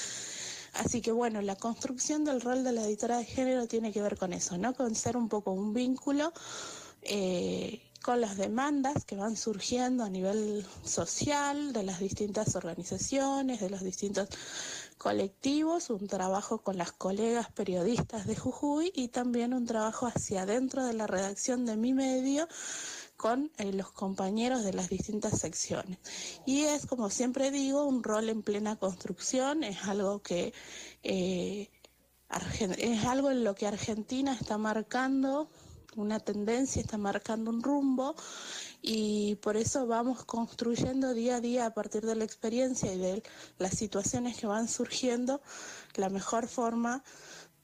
Así 0.74 1.02
que 1.02 1.12
bueno, 1.12 1.42
la 1.42 1.56
construcción 1.56 2.24
del 2.26 2.42
rol 2.42 2.64
de 2.64 2.72
la 2.72 2.84
editora 2.84 3.18
de 3.18 3.26
género 3.26 3.68
tiene 3.68 3.92
que 3.92 4.02
ver 4.02 4.18
con 4.18 4.34
eso, 4.34 4.58
¿no? 4.58 4.74
Con 4.74 4.96
ser 4.96 5.18
un 5.18 5.30
poco 5.30 5.52
un 5.52 5.74
vínculo 5.74 6.34
eh, 7.04 7.82
con 8.02 8.20
las 8.20 8.36
demandas 8.36 9.06
que 9.06 9.16
van 9.16 9.38
surgiendo 9.38 10.04
a 10.04 10.10
nivel 10.10 10.66
social 10.84 11.72
de 11.72 11.84
las 11.84 12.00
distintas 12.00 12.56
organizaciones, 12.56 13.62
de 13.62 13.70
los 13.70 13.82
distintos 13.82 14.28
colectivos, 14.98 15.90
un 15.90 16.08
trabajo 16.08 16.60
con 16.60 16.78
las 16.78 16.92
colegas 16.92 17.50
periodistas 17.52 18.28
de 18.28 18.36
Jujuy 18.36 18.92
y 18.94 19.08
también 19.08 19.54
un 19.54 19.66
trabajo 19.66 20.08
hacia 20.08 20.42
adentro 20.42 20.86
de 20.86 20.94
la 20.94 21.08
redacción 21.08 21.66
de 21.66 21.78
mi 21.78 21.94
medio 21.94 22.48
con 23.24 23.50
eh, 23.58 23.72
los 23.72 23.90
compañeros 23.94 24.66
de 24.66 24.74
las 24.74 24.90
distintas 24.90 25.40
secciones. 25.40 25.98
Y 26.46 26.64
es, 26.64 26.86
como 26.86 27.10
siempre 27.10 27.52
digo, 27.52 27.86
un 27.86 28.04
rol 28.04 28.28
en 28.28 28.44
plena 28.44 28.76
construcción, 28.76 29.64
es 29.64 29.86
algo 29.86 30.22
que... 30.22 30.54
Eh, 31.04 31.70
es 32.78 33.06
algo 33.06 33.32
en 33.32 33.46
lo 33.46 33.56
que 33.56 33.66
Argentina 33.66 34.34
está 34.34 34.58
marcando 34.58 35.48
una 35.96 36.20
tendencia, 36.20 36.82
está 36.82 36.98
marcando 36.98 37.50
un 37.52 37.62
rumbo 37.64 38.16
y 38.82 39.36
por 39.36 39.56
eso 39.56 39.88
vamos 39.88 40.26
construyendo 40.26 41.14
día 41.14 41.36
a 41.38 41.42
día 41.42 41.66
a 41.68 41.74
partir 41.74 42.06
de 42.06 42.16
la 42.16 42.26
experiencia 42.26 42.92
y 42.92 42.98
de 42.98 43.24
las 43.58 43.76
situaciones 43.78 44.36
que 44.36 44.48
van 44.48 44.68
surgiendo 44.68 45.42
la 45.94 46.10
mejor 46.10 46.48
forma 46.48 47.04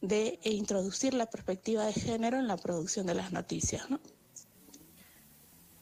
de 0.02 0.40
introducir 0.44 1.16
la 1.16 1.26
perspectiva 1.26 1.86
de 1.86 1.94
género 1.94 2.38
en 2.38 2.48
la 2.48 2.56
producción 2.56 3.08
de 3.08 3.16
las 3.16 3.34
noticias. 3.34 3.90
¿no? 3.90 4.00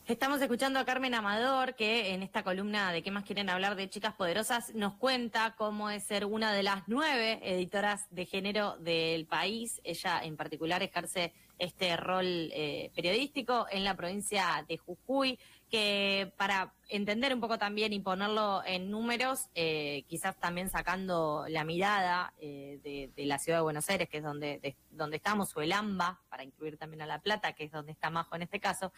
Estamos 0.08 0.42
escuchando 0.42 0.80
a 0.80 0.86
Carmen 0.86 1.14
Amador, 1.16 1.76
que 1.76 2.14
en 2.14 2.24
esta 2.24 2.42
columna 2.42 2.94
de 2.94 3.04
qué 3.04 3.12
más 3.12 3.26
quieren 3.26 3.50
hablar 3.50 3.76
de 3.76 3.90
chicas 3.90 4.14
poderosas 4.14 4.74
nos 4.74 4.94
cuenta 4.94 5.54
cómo 5.58 5.90
es 5.90 6.02
ser 6.06 6.24
una 6.24 6.54
de 6.54 6.64
las 6.64 6.84
nueve 6.88 7.42
editoras 7.44 8.08
de 8.10 8.26
género 8.26 8.78
del 8.78 9.26
país. 9.26 9.82
Ella 9.84 10.24
en 10.24 10.38
particular 10.38 10.82
ejerce 10.82 11.34
este 11.60 11.98
rol 11.98 12.26
eh, 12.26 12.90
periodístico 12.96 13.68
en 13.70 13.84
la 13.84 13.98
provincia 13.98 14.64
de 14.66 14.78
Jujuy, 14.78 15.38
que 15.70 16.32
para 16.38 16.74
entender 16.90 17.34
un 17.34 17.42
poco 17.42 17.58
también 17.58 17.92
y 17.94 18.00
ponerlo 18.00 18.64
en 18.66 18.90
números, 18.90 19.50
eh, 19.56 20.04
quizás 20.08 20.40
también 20.40 20.70
sacando 20.70 21.46
la 21.50 21.64
mirada 21.64 22.34
eh, 22.40 22.80
de, 22.84 23.26
la 23.26 23.38
ciudad 23.38 23.60
de 23.60 23.64
Buenos 23.64 23.90
Aires, 23.90 24.08
que 24.10 24.18
es 24.18 24.24
donde, 24.24 24.76
donde 24.92 25.18
estamos, 25.18 25.56
o 25.56 25.62
el 25.62 25.74
AMBA, 25.74 26.22
para 26.30 26.44
incluir 26.44 26.78
también 26.78 27.02
a 27.02 27.06
La 27.06 27.22
Plata, 27.22 27.54
que 27.54 27.66
es 27.66 27.72
donde 27.72 27.92
está 27.92 28.10
Majo 28.10 28.36
en 28.36 28.44
este 28.44 28.60
caso, 28.60 28.94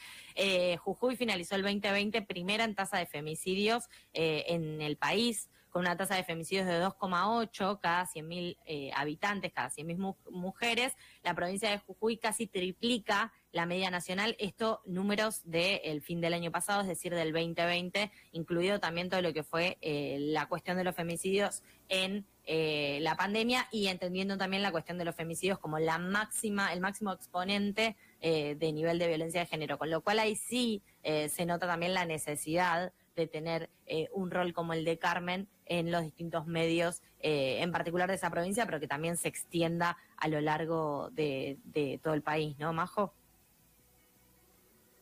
Jujuy 0.80 1.16
finalizó 1.16 1.56
el 1.56 1.64
2020 1.64 2.22
primera 2.24 2.64
en 2.64 2.76
tasa 2.76 2.98
de 2.98 3.08
femicidios 3.08 3.90
en 4.14 4.82
el 4.82 4.98
país 4.98 5.50
con 5.70 5.82
una 5.82 5.96
tasa 5.96 6.16
de 6.16 6.24
femicidios 6.24 6.66
de 6.66 6.82
2,8 6.82 7.80
cada 7.80 8.06
100.000 8.06 8.58
eh, 8.66 8.92
habitantes, 8.96 9.52
cada 9.54 9.70
100.000 9.70 10.16
mujeres. 10.32 10.96
La 11.24 11.34
provincia 11.34 11.70
de 11.70 11.80
Jujuy 11.80 12.18
casi 12.18 12.48
triplica 12.48 13.32
la 13.52 13.66
media 13.66 13.90
nacional, 13.90 14.36
esto 14.40 14.82
números 14.86 15.42
del 15.44 16.02
fin 16.02 16.22
del 16.22 16.34
año 16.34 16.52
pasado, 16.52 16.82
es 16.82 16.88
decir, 16.88 17.14
del 17.16 17.32
2020, 17.34 18.12
incluido 18.32 18.80
también 18.80 19.10
todo 19.10 19.22
lo 19.22 19.34
que 19.34 19.44
fue 19.44 19.78
eh, 19.82 20.18
la 20.20 20.48
cuestión 20.48 20.78
de 20.78 20.84
los 20.84 20.96
femicidios 20.96 21.64
en 21.88 22.26
eh, 22.46 23.00
la 23.02 23.16
pandemia 23.16 23.68
y 23.72 23.88
entendiendo 23.88 24.38
también 24.38 24.62
la 24.62 24.72
cuestión 24.72 24.98
de 25.00 25.06
los 25.06 25.16
femicidios 25.16 25.58
como 25.60 25.80
la 25.80 25.98
máxima, 25.98 26.74
el 26.74 26.80
máximo 26.80 27.12
exponente 27.12 27.96
de 28.22 28.74
nivel 28.74 29.00
de 29.00 29.08
violencia 29.08 29.40
de 29.40 29.46
género, 29.46 29.78
con 29.78 29.90
lo 29.90 30.02
cual 30.02 30.20
ahí 30.20 30.36
sí 30.36 30.84
se 31.02 31.46
nota 31.46 31.68
también 31.68 31.94
la 31.94 32.04
necesidad 32.04 32.92
de 33.20 33.28
tener 33.28 33.70
un 34.14 34.32
rol 34.32 34.54
como 34.54 34.74
el 34.74 34.86
de 34.86 34.98
Carmen 34.98 35.48
en 35.70 35.92
los 35.92 36.04
distintos 36.04 36.48
medios, 36.48 37.02
eh, 37.20 37.62
en 37.62 37.72
particular 37.72 38.10
de 38.10 38.16
esa 38.16 38.30
provincia, 38.30 38.66
pero 38.66 38.80
que 38.80 38.88
también 38.88 39.16
se 39.16 39.28
extienda 39.28 39.98
a 40.18 40.28
lo 40.28 40.42
largo 40.42 41.10
de, 41.12 41.58
todo 42.04 42.14
el 42.14 42.24
país, 42.24 42.58
¿no, 42.58 42.74
Majo? 42.74 43.14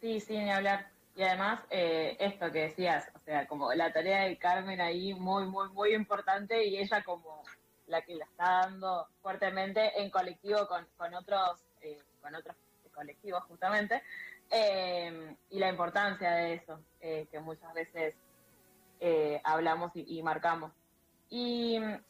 Sí, 0.01 0.19
sí, 0.19 0.37
ni 0.37 0.51
hablar. 0.51 0.89
Y 1.15 1.23
además, 1.23 1.61
eh, 1.71 2.15
esto 2.19 2.51
que 2.51 2.63
decías, 2.63 3.09
o 3.15 3.19
sea, 3.19 3.47
como 3.47 3.73
la 3.73 3.91
tarea 3.91 4.25
de 4.25 4.37
Carmen 4.37 4.79
ahí 4.81 5.13
muy, 5.15 5.45
muy, 5.45 5.69
muy 5.69 5.93
importante 5.95 6.63
y 6.65 6.77
ella 6.77 7.03
como 7.03 7.43
la 7.87 8.01
que 8.01 8.15
la 8.15 8.25
está 8.25 8.43
dando 8.61 9.07
fuertemente 9.21 9.99
en 9.99 10.11
colectivo 10.11 10.67
con, 10.67 10.85
con 10.97 11.13
otros, 11.15 11.61
eh, 11.81 11.97
con 12.21 12.35
otros 12.35 12.55
colectivos 12.93 13.43
justamente, 13.45 14.03
y 14.51 15.59
la 15.59 15.69
importancia 15.69 16.31
de 16.31 16.53
eso, 16.55 16.79
que 16.99 17.39
muchas 17.41 17.73
veces 17.73 18.15
eh, 18.99 19.39
hablamos 19.43 19.91
y, 19.93 20.21
marcamos. 20.23 20.71
Y 21.29 21.79
mm, 21.79 22.01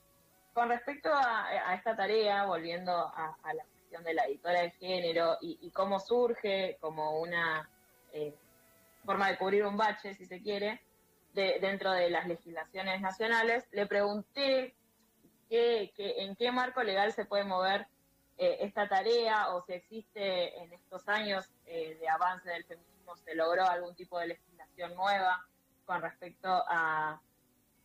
con 0.54 0.69
respecto 0.69 1.10
a, 1.13 1.73
esta 1.76 1.95
tarea, 1.95 2.45
volviendo 2.45 2.91
a, 2.91 3.36
la 3.54 3.63
cuestión 3.63 4.04
de 4.04 4.13
la 4.13 4.26
editora 4.26 4.62
de 4.62 4.71
género 4.71 5.38
y, 5.41 5.69
cómo 5.71 6.00
surge 6.00 6.78
como 6.80 7.19
una 7.19 7.69
eh, 8.13 8.34
forma 9.06 9.30
de 9.30 9.38
cubrir 9.38 9.65
un 9.65 9.78
bache, 9.78 10.13
si 10.13 10.26
se 10.26 10.41
quiere, 10.41 10.82
dentro 11.34 11.91
de 11.91 12.10
las 12.10 12.28
legislaciones 12.28 13.00
nacionales, 13.00 13.67
le 13.71 13.86
pregunté 13.86 14.73
en 15.50 16.36
qué 16.36 16.52
marco 16.52 16.82
legal 16.82 17.13
se 17.13 17.26
puede 17.26 17.43
mover 17.43 17.86
eh, 18.38 18.58
esta 18.62 18.88
tarea 18.88 19.50
o 19.56 19.63
si 19.65 19.73
existe 19.73 20.58
en 20.63 20.73
estos 20.73 21.08
años 21.08 21.50
de 21.65 22.08
avance 22.10 22.50
del 22.50 22.63
feminismo, 22.65 23.15
se 23.17 23.36
logró 23.36 23.65
algún 23.65 23.95
tipo 23.95 24.19
de 24.19 24.28
legislación 24.28 24.95
nueva 24.95 25.45
con 25.86 26.02
respecto 26.02 26.50
a, 26.50 27.19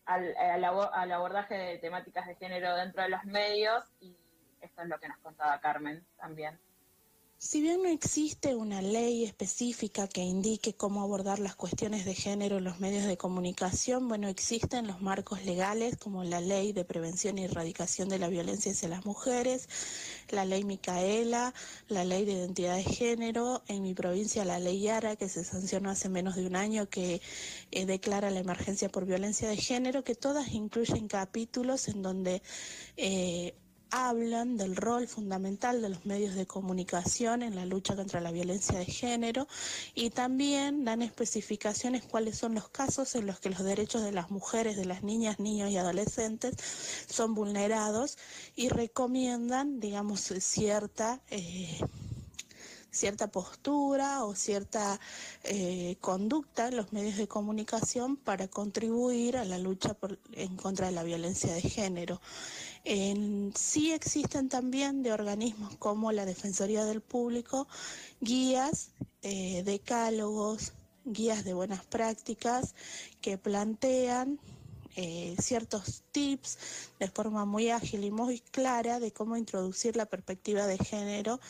al, 0.05 0.37
al, 0.37 1.13
abordaje 1.13 1.55
de 1.55 1.79
temáticas 1.79 2.27
de 2.27 2.35
género 2.35 2.77
dentro 2.77 3.03
de 3.03 3.09
los 3.09 3.25
medios 3.25 3.85
y 4.01 4.17
esto 4.61 4.83
es 4.83 4.89
lo 4.89 4.99
que 4.99 5.09
nos 5.09 5.19
contaba 5.19 5.61
Carmen 5.61 6.05
también. 6.17 6.59
Si 7.45 7.61
bien 7.61 7.83
no 7.83 7.89
existe 7.89 8.55
una 8.55 8.81
ley 8.81 9.25
específica 9.25 10.07
que 10.07 10.21
indique 10.21 10.75
cómo 10.75 11.03
abordar 11.03 11.41
las 11.41 11.57
cuestiones 11.57 12.05
de 12.05 12.15
género 12.15 12.59
en 12.59 12.65
los 12.65 12.79
medios 12.79 13.05
de 13.05 13.17
comunicación, 13.17 14.07
bueno, 14.07 14.29
existen 14.29 14.87
los 14.87 15.03
marcos 15.03 15.45
legales 15.45 15.97
como 15.97 16.23
la 16.23 16.41
Ley 16.41 16.73
de 16.73 16.85
Prevención 16.85 17.39
y 17.39 17.45
Erradicación 17.45 18.09
de 18.09 18.21
la 18.21 18.29
Violencia 18.29 18.71
hacia 18.71 18.89
las 18.89 19.05
Mujeres, 19.05 19.69
la 20.31 20.45
Ley 20.45 20.63
Micaela, 20.63 21.53
la 21.89 22.05
Ley 22.05 22.25
de 22.25 22.35
Identidad 22.35 22.77
de 22.77 22.85
Género, 22.85 23.65
en 23.67 23.83
mi 23.83 23.93
provincia 23.93 24.45
la 24.45 24.61
Ley 24.61 24.81
Yara, 24.81 25.17
que 25.17 25.29
se 25.29 25.43
sancionó 25.43 25.91
hace 25.91 26.09
menos 26.09 26.37
de 26.37 26.47
un 26.47 26.55
año, 26.55 26.89
que 26.89 27.21
eh, 27.73 27.87
declara 27.87 28.31
la 28.31 28.39
emergencia 28.39 28.89
por 28.89 29.05
violencia 29.05 29.49
de 29.49 29.57
género, 29.57 30.05
que 30.05 30.15
todas 30.15 30.53
incluyen 30.53 31.09
capítulos 31.09 31.89
en 31.89 32.03
donde 32.03 32.41
eh, 32.97 33.57
hablan 33.93 34.57
del 34.57 34.75
rol 34.75 35.07
fundamental 35.07 35.83
de 35.83 35.91
los 35.91 36.07
medios 36.07 36.35
de 36.35 36.47
comunicación 36.47 37.43
en 37.43 37.55
la 37.55 37.67
lucha 37.67 37.95
contra 37.95 38.21
la 38.21 38.33
violencia 38.33 38.79
de 38.79 38.87
género 38.87 39.47
y 39.95 40.11
también 40.11 40.85
dan 40.85 41.03
especificaciones 41.03 42.03
cuáles 42.03 42.39
son 42.39 42.55
los 42.55 42.71
casos 42.71 43.15
en 43.15 43.27
los 43.27 43.39
que 43.39 43.51
los 43.51 43.63
derechos 43.63 44.03
de 44.03 44.13
las 44.13 44.31
mujeres, 44.31 44.79
de 44.79 44.87
las 44.87 45.03
niñas, 45.03 45.39
niños 45.39 45.71
y 45.71 45.77
adolescentes 45.77 46.57
son 47.07 47.35
vulnerados 47.35 48.17
y 48.57 48.71
recomiendan, 48.71 49.79
digamos, 49.79 50.33
cierta... 50.41 51.21
Eh, 51.31 51.79
cierta 52.93 53.27
postura 53.29 54.25
o 54.25 54.35
cierta 54.37 55.01
eh, 55.43 55.97
conducta 56.01 56.69
en 56.69 56.77
los 56.77 56.93
medios 56.93 57.17
de 57.17 57.27
comunicación 57.27 58.17
para 58.17 58.47
contribuir 58.47 59.37
a 59.37 59.45
la 59.45 59.59
lucha 59.59 59.97
en 60.33 60.57
contra 60.57 60.87
de 60.87 60.93
la 60.93 61.03
violencia 61.03 61.53
de 61.55 61.63
género. 61.63 62.21
Sí 63.55 63.93
existen 63.93 64.49
también 64.49 65.03
de 65.03 65.13
organismos 65.13 65.77
como 65.77 66.13
la 66.13 66.27
Defensoría 66.27 66.85
del 66.85 67.01
Público 67.01 67.67
guías, 68.21 68.91
eh, 69.23 69.63
decálogos, 69.65 70.73
guías 71.05 71.45
de 71.45 71.55
buenas 71.55 71.85
prácticas 71.85 72.75
que 73.21 73.39
plantean 73.39 74.39
eh, 74.97 75.35
ciertos 75.41 76.03
tips 76.13 76.59
de 76.99 77.09
forma 77.09 77.45
muy 77.45 77.71
ágil 77.71 78.05
y 78.05 78.11
muy 78.11 78.41
clara 78.41 79.01
de 79.01 79.13
cómo 79.13 79.37
introducir 79.37 79.97
la 79.97 80.07
perspectiva 80.07 80.67
de 80.67 80.79
género 80.79 81.41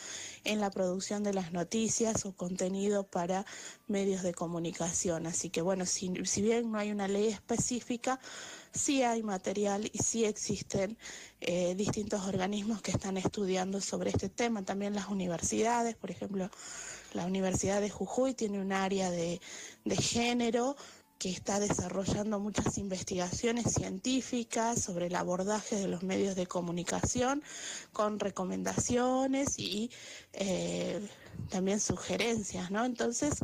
en 0.43 0.61
la 0.61 0.71
producción 0.71 1.23
de 1.23 1.33
las 1.33 1.51
noticias 1.51 2.25
o 2.25 2.33
contenido 2.33 3.05
para 3.05 3.45
medios 3.87 4.23
de 4.23 4.33
comunicación. 4.33 5.27
Así 5.27 5.49
que 5.49 5.61
bueno, 5.61 5.85
si, 5.85 6.11
si 6.25 6.41
bien 6.41 6.71
no 6.71 6.77
hay 6.77 6.91
una 6.91 7.07
ley 7.07 7.27
específica, 7.27 8.19
sí 8.73 9.03
hay 9.03 9.23
material 9.23 9.89
y 9.91 9.97
sí 9.99 10.25
existen 10.25 10.97
eh, 11.41 11.75
distintos 11.75 12.25
organismos 12.25 12.81
que 12.81 12.91
están 12.91 13.17
estudiando 13.17 13.81
sobre 13.81 14.09
este 14.09 14.29
tema. 14.29 14.63
También 14.63 14.95
las 14.95 15.09
universidades, 15.09 15.95
por 15.95 16.11
ejemplo, 16.11 16.49
la 17.13 17.25
Universidad 17.25 17.81
de 17.81 17.89
Jujuy 17.89 18.33
tiene 18.33 18.59
un 18.59 18.71
área 18.71 19.11
de, 19.11 19.39
de 19.85 19.95
género 19.97 20.75
que 21.23 21.29
está 21.29 21.61
desarrollando 21.61 22.37
muchas 22.37 22.77
investigaciones 22.77 23.71
científicas 23.73 24.81
sobre 24.81 25.05
el 25.05 25.15
abordaje 25.15 25.77
de 25.77 25.87
los 25.87 26.03
medios 26.03 26.35
de 26.35 26.47
comunicación 26.47 27.41
con 27.93 28.19
recomendaciones 28.19 29.57
y 29.57 29.89
eh, 30.33 30.99
también 31.49 31.79
sugerencias, 31.79 32.71
¿no? 32.71 32.83
Entonces, 32.83 33.35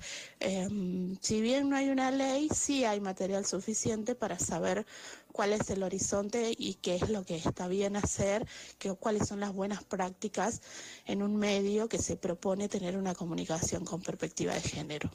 em, 0.42 1.15
si 1.22 1.39
bien 1.39 1.70
no 1.70 1.78
hay 1.78 1.88
una 1.88 2.12
ley, 2.12 2.50
sí 2.54 2.84
hay 2.84 3.00
material 3.00 3.46
suficiente 3.46 4.13
para 4.13 4.38
saber 4.39 4.86
cuál 5.32 5.54
es 5.54 5.70
el 5.70 5.82
horizonte 5.82 6.54
y 6.58 6.74
qué 6.82 6.98
es 6.98 7.10
lo 7.10 7.24
que 7.24 7.38
está 7.38 7.70
bien 7.70 7.96
hacer, 7.96 8.46
que, 8.78 8.92
cuáles 8.92 9.26
son 9.26 9.39
las 9.39 9.54
buenas 9.54 9.86
prácticas 9.86 10.62
en 11.06 11.24
un 11.24 11.38
medio 11.38 11.88
que 11.88 11.98
se 11.98 12.18
propone 12.18 12.68
tener 12.68 12.98
una 12.98 13.15
comunicación 13.15 13.86
con 13.86 14.02
perspectiva 14.02 14.54
de 14.54 14.62
género. 14.62 15.10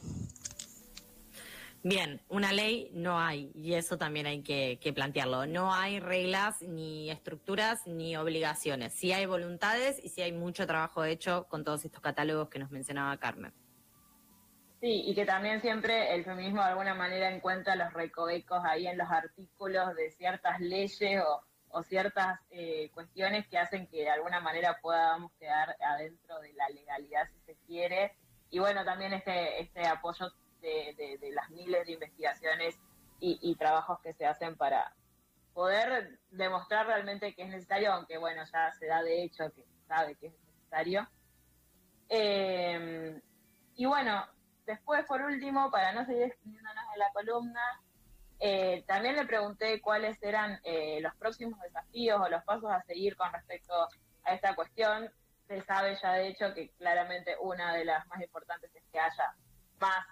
Bien, 1.87 2.19
una 2.29 2.51
ley 2.51 2.89
no 2.93 3.19
hay 3.19 3.51
y 3.53 3.75
eso 3.75 3.95
también 3.95 4.25
hay 4.25 4.41
que, 4.41 4.91
plantearlo. 4.95 5.45
No 5.45 5.71
hay 5.71 5.99
reglas, 5.99 6.59
ni 6.63 7.11
estructuras, 7.11 7.85
ni 7.85 8.17
obligaciones. 8.17 8.91
Sí 8.93 9.13
hay 9.13 9.27
voluntades 9.27 10.03
y 10.03 10.09
sí 10.09 10.23
hay 10.23 10.31
mucho 10.31 10.65
trabajo 10.65 11.05
hecho 11.05 11.45
con 11.47 11.63
todos 11.63 11.85
estos 11.85 12.01
catálogos 12.01 12.49
que 12.49 12.57
nos 12.57 12.71
mencionaba 12.71 13.15
Carmen. 13.17 13.53
Sí, 14.81 15.03
y 15.05 15.13
que 15.13 15.27
también 15.27 15.61
siempre 15.61 16.15
el 16.15 16.25
feminismo 16.25 16.63
de 16.63 16.69
alguna 16.69 16.95
manera 16.95 17.29
encuentra 17.29 17.75
los 17.75 17.93
recovecos 17.93 18.65
ahí 18.65 18.87
en 18.87 18.97
los 18.97 19.11
artículos 19.11 19.93
de 19.93 20.09
ciertas 20.09 20.59
leyes 20.59 21.21
o, 21.69 21.83
ciertas 21.83 22.39
eh, 22.49 22.89
cuestiones 22.95 23.45
que 23.47 23.59
hacen 23.59 23.85
que 23.85 23.97
de 23.97 24.09
alguna 24.09 24.39
manera 24.39 24.79
podamos 24.81 25.31
quedar 25.33 25.77
adentro 25.79 26.39
de 26.39 26.51
la 26.53 26.67
legalidad 26.69 27.27
si 27.27 27.39
se 27.45 27.55
quiere. 27.67 28.15
Y 28.49 28.57
bueno, 28.57 28.83
también 28.83 29.13
este, 29.13 29.61
este 29.61 29.85
apoyo 29.85 30.31
de, 30.65 31.31
las 31.31 31.49
miles 31.49 31.85
de 31.85 31.93
investigaciones 31.93 32.75
y, 33.19 33.55
trabajos 33.55 33.99
que 34.01 34.13
se 34.13 34.25
hacen 34.25 34.55
para 34.55 34.93
poder 35.53 36.19
demostrar 36.29 36.85
realmente 36.85 37.33
que 37.33 37.43
es 37.43 37.49
necesario, 37.49 37.93
aunque 37.93 38.17
bueno, 38.17 38.43
ya 38.51 38.71
se 38.73 38.87
da 38.87 39.01
de 39.01 39.23
hecho 39.23 39.51
que 39.53 39.65
sabe 39.87 40.15
que 40.15 40.27
es 40.27 40.33
necesario. 40.33 41.07
Eh, 42.09 43.19
y 43.75 43.85
bueno, 43.85 44.27
después 44.65 45.05
por 45.05 45.21
último, 45.21 45.71
para 45.71 45.93
no 45.93 46.05
seguir 46.05 46.23
extendiéndonos 46.23 46.83
en 46.93 46.99
la 46.99 47.11
columna, 47.13 47.81
eh, 48.39 48.83
también 48.85 49.15
le 49.15 49.25
pregunté 49.25 49.81
cuáles 49.81 50.21
eran 50.21 50.59
eh, 50.63 50.99
los 51.01 51.15
próximos 51.15 51.59
desafíos 51.61 52.21
o 52.21 52.29
los 52.29 52.43
pasos 52.43 52.69
a 52.69 52.83
seguir 52.83 53.15
con 53.15 53.31
respecto 53.31 53.73
a 54.23 54.33
esta 54.33 54.55
cuestión, 54.55 55.09
se 55.47 55.61
sabe 55.63 55.97
ya 56.01 56.13
de 56.13 56.27
hecho 56.27 56.53
que 56.53 56.69
claramente 56.71 57.35
una 57.39 57.73
de 57.73 57.85
las 57.85 58.05
más 58.07 58.21
importantes 58.21 58.73
es 58.75 58.83
que 58.91 58.99
haya 58.99 59.35
más 59.79 60.05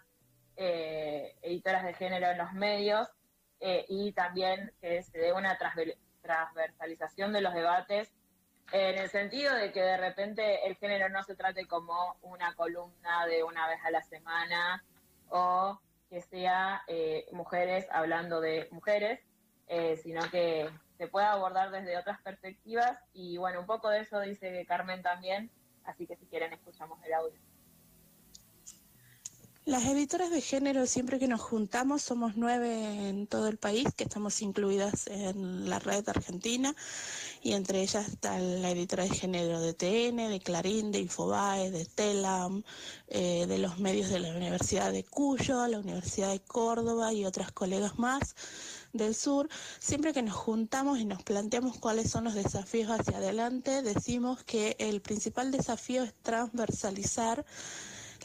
eh, 0.56 1.36
editoras 1.42 1.84
de 1.84 1.94
género 1.94 2.28
en 2.28 2.38
los 2.38 2.54
medios 2.54 3.08
eh, 3.60 3.86
y 3.88 4.12
también 4.12 4.72
que 4.82 5.02
se 5.04 5.18
dé 5.18 5.34
una 5.34 5.58
transversalización 5.58 7.34
de 7.34 7.42
los 7.42 7.54
debates 7.54 8.12
en 8.72 8.98
el 8.98 9.10
sentido 9.10 9.54
de 9.56 9.72
que 9.72 9.82
de 9.82 9.98
repente 9.98 10.68
el 10.68 10.76
género 10.78 11.10
no 11.10 11.24
se 11.24 11.36
trate 11.36 11.66
como 11.66 12.18
una 12.22 12.56
columna 12.56 13.26
de 13.28 13.44
una 13.44 13.68
vez 13.68 13.80
a 13.84 13.92
la 13.92 14.02
semana 14.04 14.84
o 15.30 15.80
que 16.10 16.22
sea 16.22 16.84
eh, 16.88 17.26
mujeres 17.32 17.88
hablando 17.92 18.42
de 18.42 18.68
mujeres, 18.72 19.20
sino 20.04 20.22
que 20.30 20.70
se 21.00 21.08
pueda 21.08 21.32
abordar 21.32 21.72
desde 21.72 21.98
otras 21.98 22.22
perspectivas 22.22 23.00
y 23.12 23.38
bueno, 23.38 23.60
un 23.62 23.66
poco 23.66 23.90
de 23.90 24.02
eso 24.02 24.20
dice 24.20 24.64
Carmen 24.68 25.02
también, 25.02 25.50
así 25.84 26.06
que 26.06 26.16
si 26.16 26.28
quieren 26.28 26.54
escuchamos 26.54 27.04
el 27.04 27.14
audio. 27.14 27.53
Las 29.66 29.86
editoras 29.86 30.30
de 30.30 30.42
género, 30.42 30.86
siempre 30.86 31.20
que 31.20 31.30
nos 31.30 31.40
juntamos, 31.40 32.02
somos 32.02 32.34
nueve 32.36 33.08
en 33.08 33.28
todo 33.28 33.48
el 33.48 33.56
país, 33.56 33.88
que 33.96 34.04
estamos 34.04 34.42
incluidas 34.42 35.08
en 35.08 35.70
la 35.70 35.80
red 35.80 36.04
argentina, 36.10 36.76
y 37.42 37.54
entre 37.54 37.82
ellas 37.82 38.10
está 38.10 38.38
la 38.38 38.72
editora 38.72 39.06
de 39.06 39.12
género 39.12 39.62
de 39.62 39.74
TN, 39.74 40.30
de 40.30 40.42
Clarín, 40.44 40.92
de 40.92 41.00
Infobae, 41.00 41.72
de 41.72 41.86
Telam, 41.86 42.64
eh, 43.08 43.46
de 43.48 43.58
los 43.58 43.80
medios 43.80 44.10
de 44.10 44.20
la 44.20 44.36
Universidad 44.36 44.92
de 44.92 45.06
Cuyo, 45.06 45.66
la 45.68 45.80
Universidad 45.80 46.32
de 46.32 46.42
Córdoba 46.42 47.14
y 47.14 47.24
otras 47.24 47.54
colegas 47.54 47.98
más 47.98 48.36
del 48.92 49.16
sur, 49.16 49.48
siempre 49.80 50.12
que 50.12 50.24
nos 50.24 50.36
juntamos 50.36 51.00
y 51.00 51.06
nos 51.06 51.24
planteamos 51.24 51.78
cuáles 51.78 52.12
son 52.12 52.26
los 52.26 52.34
desafíos 52.34 52.92
hacia 52.92 53.18
adelante, 53.18 53.82
decimos 53.82 54.44
que 54.44 54.76
el 54.78 55.02
principal 55.02 55.52
desafío 55.52 56.04
es 56.04 56.14
transversalizar 56.22 57.46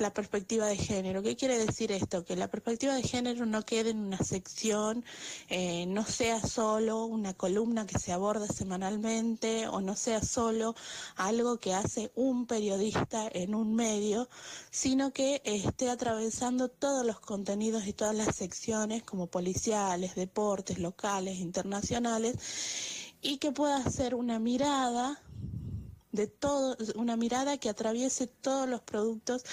la 0.00 0.12
perspectiva 0.12 0.66
de 0.66 0.76
género. 0.76 1.22
¿Qué 1.22 1.36
quiere 1.36 1.58
decir 1.58 1.92
esto? 1.92 2.24
Que 2.24 2.36
la 2.36 2.48
perspectiva 2.48 2.94
de 2.94 3.02
género 3.02 3.46
no 3.46 3.64
quede 3.64 3.90
en 3.90 3.98
una 3.98 4.18
sección, 4.18 5.04
eh, 5.48 5.86
no 5.86 6.04
sea 6.04 6.40
solo 6.40 7.04
una 7.04 7.34
columna 7.34 7.86
que 7.86 7.98
se 7.98 8.12
aborda 8.12 8.46
semanalmente 8.46 9.68
o 9.68 9.80
no 9.80 9.96
sea 9.96 10.22
solo 10.22 10.74
algo 11.16 11.58
que 11.58 11.74
hace 11.74 12.10
un 12.14 12.46
periodista 12.46 13.28
en 13.32 13.54
un 13.54 13.74
medio, 13.74 14.28
sino 14.70 15.12
que 15.12 15.40
esté 15.44 15.90
atravesando 15.90 16.68
todos 16.68 17.04
los 17.04 17.20
contenidos 17.20 17.86
y 17.86 17.92
todas 17.92 18.14
las 18.14 18.36
secciones 18.36 19.02
como 19.02 19.26
policiales, 19.26 20.14
deportes, 20.14 20.78
locales, 20.78 21.38
internacionales 21.38 22.36
y 23.20 23.38
que 23.38 23.52
pueda 23.52 23.78
hacer 23.78 24.14
una 24.14 24.38
mirada 24.38 25.20
de 26.12 26.26
todo, 26.26 26.76
una 26.94 27.16
mirada 27.16 27.58
que 27.58 27.68
atraviese 27.68 28.26
todos 28.26 28.68
los 28.68 28.80
productos 28.80 29.44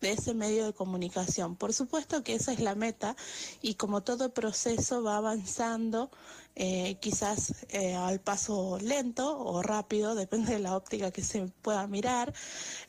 de 0.00 0.12
ese 0.12 0.34
medio 0.34 0.66
de 0.66 0.72
comunicación. 0.72 1.56
Por 1.56 1.72
supuesto 1.72 2.22
que 2.22 2.34
esa 2.34 2.52
es 2.52 2.60
la 2.60 2.74
meta 2.74 3.16
y 3.62 3.74
como 3.74 4.02
todo 4.02 4.32
proceso 4.32 5.02
va 5.02 5.16
avanzando, 5.16 6.10
eh, 6.56 6.98
quizás 7.00 7.66
eh, 7.70 7.96
al 7.96 8.20
paso 8.20 8.78
lento 8.80 9.38
o 9.38 9.62
rápido, 9.62 10.14
depende 10.14 10.52
de 10.52 10.60
la 10.60 10.76
óptica 10.76 11.10
que 11.10 11.22
se 11.22 11.46
pueda 11.62 11.86
mirar, 11.86 12.32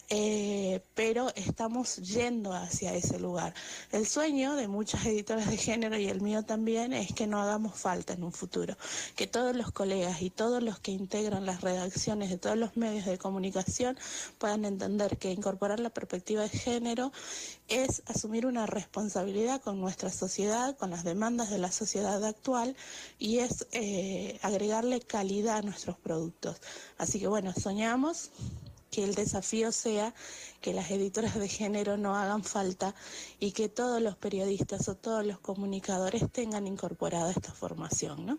eh, 0.09 0.83
pero 0.93 1.31
estamos 1.35 1.97
yendo 1.97 2.53
hacia 2.53 2.93
ese 2.93 3.19
lugar. 3.19 3.53
El 3.91 4.05
sueño 4.05 4.55
de 4.55 4.67
muchas 4.67 5.05
editoras 5.05 5.49
de 5.49 5.57
género 5.57 5.97
y 5.97 6.07
el 6.07 6.21
mío 6.21 6.43
también 6.43 6.93
es 6.93 7.13
que 7.13 7.27
no 7.27 7.41
hagamos 7.41 7.75
falta 7.75 8.13
en 8.13 8.23
un 8.23 8.31
futuro, 8.31 8.77
que 9.15 9.27
todos 9.27 9.55
los 9.55 9.71
colegas 9.71 10.21
y 10.21 10.29
todos 10.29 10.61
los 10.61 10.79
que 10.79 10.91
integran 10.91 11.45
las 11.45 11.61
redacciones 11.61 12.29
de 12.29 12.37
todos 12.37 12.57
los 12.57 12.77
medios 12.77 13.05
de 13.05 13.17
comunicación 13.17 13.97
puedan 14.37 14.65
entender 14.65 15.17
que 15.17 15.31
incorporar 15.31 15.79
la 15.79 15.89
perspectiva 15.89 16.43
de 16.43 16.49
género 16.49 17.11
es 17.67 18.03
asumir 18.05 18.45
una 18.45 18.65
responsabilidad 18.65 19.61
con 19.61 19.81
nuestra 19.81 20.11
sociedad, 20.11 20.77
con 20.77 20.91
las 20.91 21.03
demandas 21.03 21.49
de 21.49 21.57
la 21.57 21.71
sociedad 21.71 22.23
actual 22.23 22.75
y 23.17 23.39
es 23.39 23.67
eh, 23.71 24.39
agregarle 24.41 25.01
calidad 25.01 25.57
a 25.57 25.61
nuestros 25.61 25.97
productos. 25.97 26.57
Así 26.97 27.19
que 27.19 27.27
bueno, 27.27 27.53
soñamos 27.53 28.31
que 28.95 29.03
el 29.03 29.13
desafío 29.13 29.73
sea 29.73 30.13
que 30.61 30.73
las 30.73 30.89
editoras 30.89 31.35
de 31.37 31.49
género 31.49 31.97
no 31.97 32.15
hagan 32.15 32.45
falta 32.45 32.95
y 33.41 33.51
que 33.51 33.67
todos 33.67 34.01
los 34.01 34.15
periodistas 34.15 34.87
o 34.87 34.95
todos 34.95 35.25
los 35.25 35.37
comunicadores 35.39 36.31
tengan 36.31 36.65
incorporada 36.65 37.29
esta 37.29 37.51
formación, 37.51 38.25
¿no? 38.25 38.37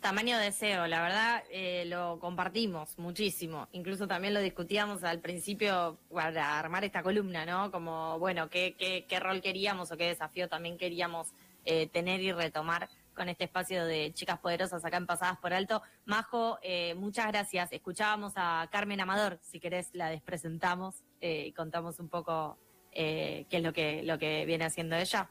Tamaño 0.00 0.38
deseo, 0.38 0.86
la 0.86 1.02
verdad 1.02 1.42
eh, 1.50 1.84
lo 1.86 2.20
compartimos 2.20 2.96
muchísimo. 2.98 3.66
Incluso 3.72 4.06
también 4.06 4.34
lo 4.34 4.40
discutíamos 4.40 5.02
al 5.02 5.18
principio 5.18 5.98
para 6.12 6.58
armar 6.58 6.84
esta 6.84 7.02
columna, 7.02 7.44
¿no? 7.44 7.72
Como, 7.72 8.18
bueno, 8.20 8.50
qué, 8.50 8.76
qué, 8.78 9.04
qué 9.08 9.18
rol 9.18 9.40
queríamos 9.40 9.90
o 9.90 9.96
qué 9.96 10.04
desafío 10.04 10.48
también 10.48 10.78
queríamos 10.78 11.28
eh, 11.64 11.88
tener 11.88 12.20
y 12.20 12.30
retomar 12.30 12.88
con 13.14 13.28
este 13.28 13.44
espacio 13.44 13.86
de 13.86 14.12
chicas 14.12 14.38
poderosas 14.38 14.84
acá 14.84 14.96
en 14.96 15.06
Pasadas 15.06 15.38
por 15.38 15.52
Alto. 15.54 15.82
Majo, 16.04 16.58
eh, 16.62 16.94
muchas 16.94 17.28
gracias. 17.28 17.72
Escuchábamos 17.72 18.34
a 18.36 18.68
Carmen 18.70 19.00
Amador, 19.00 19.38
si 19.42 19.60
querés 19.60 19.94
la 19.94 20.10
despresentamos 20.10 21.02
eh, 21.20 21.46
y 21.46 21.52
contamos 21.52 22.00
un 22.00 22.08
poco 22.08 22.58
eh, 22.92 23.46
qué 23.48 23.58
es 23.58 23.62
lo 23.62 23.72
que, 23.72 24.02
lo 24.02 24.18
que 24.18 24.44
viene 24.44 24.64
haciendo 24.64 24.96
ella. 24.96 25.30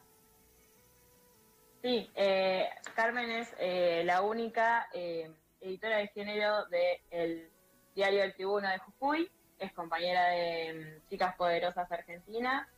Sí, 1.82 2.10
Carmen 2.94 3.30
es 3.30 3.54
la 4.06 4.22
única 4.22 4.88
editora 5.60 5.98
de 5.98 6.08
género 6.08 6.64
del 6.66 7.50
diario 7.94 8.22
El 8.22 8.34
Tribuno 8.34 8.70
de 8.70 8.78
Jujuy, 8.78 9.30
es 9.58 9.72
compañera 9.72 10.28
de 10.28 10.72
mm, 10.72 11.08
Chicas 11.08 11.36
Poderosas 11.36 11.90
Argentina 11.92 12.68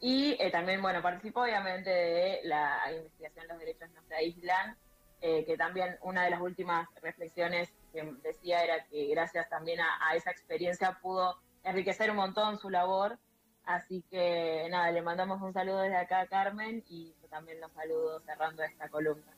y 0.00 0.36
eh, 0.40 0.50
también, 0.50 0.80
bueno, 0.80 1.02
participó 1.02 1.42
obviamente 1.42 1.90
de 1.90 2.40
la 2.44 2.80
investigación 2.90 3.48
Los 3.48 3.58
Derechos 3.58 3.90
No 3.90 4.02
se 4.08 4.14
aíslan, 4.14 4.76
eh, 5.20 5.44
que 5.44 5.58
también 5.58 5.98
una 6.02 6.24
de 6.24 6.30
las 6.30 6.40
últimas 6.40 6.88
reflexiones 7.02 7.70
que 7.92 8.02
decía 8.22 8.64
era 8.64 8.84
que 8.84 9.08
gracias 9.08 9.48
también 9.50 9.80
a, 9.80 10.14
esa 10.14 10.30
experiencia 10.30 10.98
pudo 11.02 11.38
enriquecer 11.64 12.10
un 12.10 12.16
montón 12.16 12.58
su 12.58 12.70
labor. 12.70 13.18
Así 13.66 14.02
que 14.10 14.66
nada, 14.70 14.90
le 14.90 15.02
mandamos 15.02 15.42
un 15.42 15.52
saludo 15.52 15.82
desde 15.82 15.96
acá 15.96 16.20
a 16.20 16.26
Carmen 16.26 16.82
y 16.88 17.14
también 17.28 17.60
los 17.60 17.70
saludo 17.72 18.20
cerrando 18.20 18.62
esta 18.62 18.88
columna. 18.88 19.30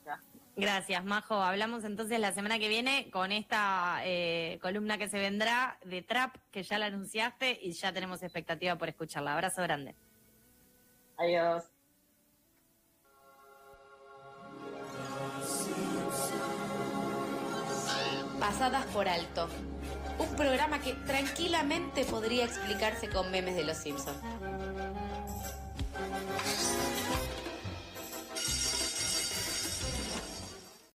Gracias, 0.55 1.05
Majo. 1.05 1.35
Hablamos 1.35 1.85
entonces 1.85 2.21
la 2.21 2.33
semana 2.33 2.61
que 2.61 2.69
viene 2.69 3.11
con 3.11 3.33
esta 3.33 4.01
eh, 4.05 4.61
columna 4.63 4.97
que 4.97 5.09
se 5.09 5.19
vendrá 5.19 5.77
de 5.85 6.03
Trap, 6.03 6.37
que 6.53 6.63
ya 6.63 6.79
la 6.79 6.87
anunciaste 6.87 7.59
y 7.61 7.73
ya 7.73 7.93
tenemos 7.93 8.23
expectativa 8.23 8.77
por 8.77 8.89
escucharla. 8.89 9.35
Abrazo 9.35 9.61
grande. 9.63 9.97
Adiós. 11.17 11.65
Pasadas 18.41 18.85
por 18.87 19.09
alto. 19.09 19.49
Un 20.19 20.37
programa 20.37 20.81
que 20.81 20.95
tranquilamente 20.95 22.05
podría 22.05 22.45
explicarse 22.45 23.09
con 23.09 23.31
memes 23.31 23.57
de 23.57 23.65
los 23.65 23.77
Simpsons. 23.77 24.19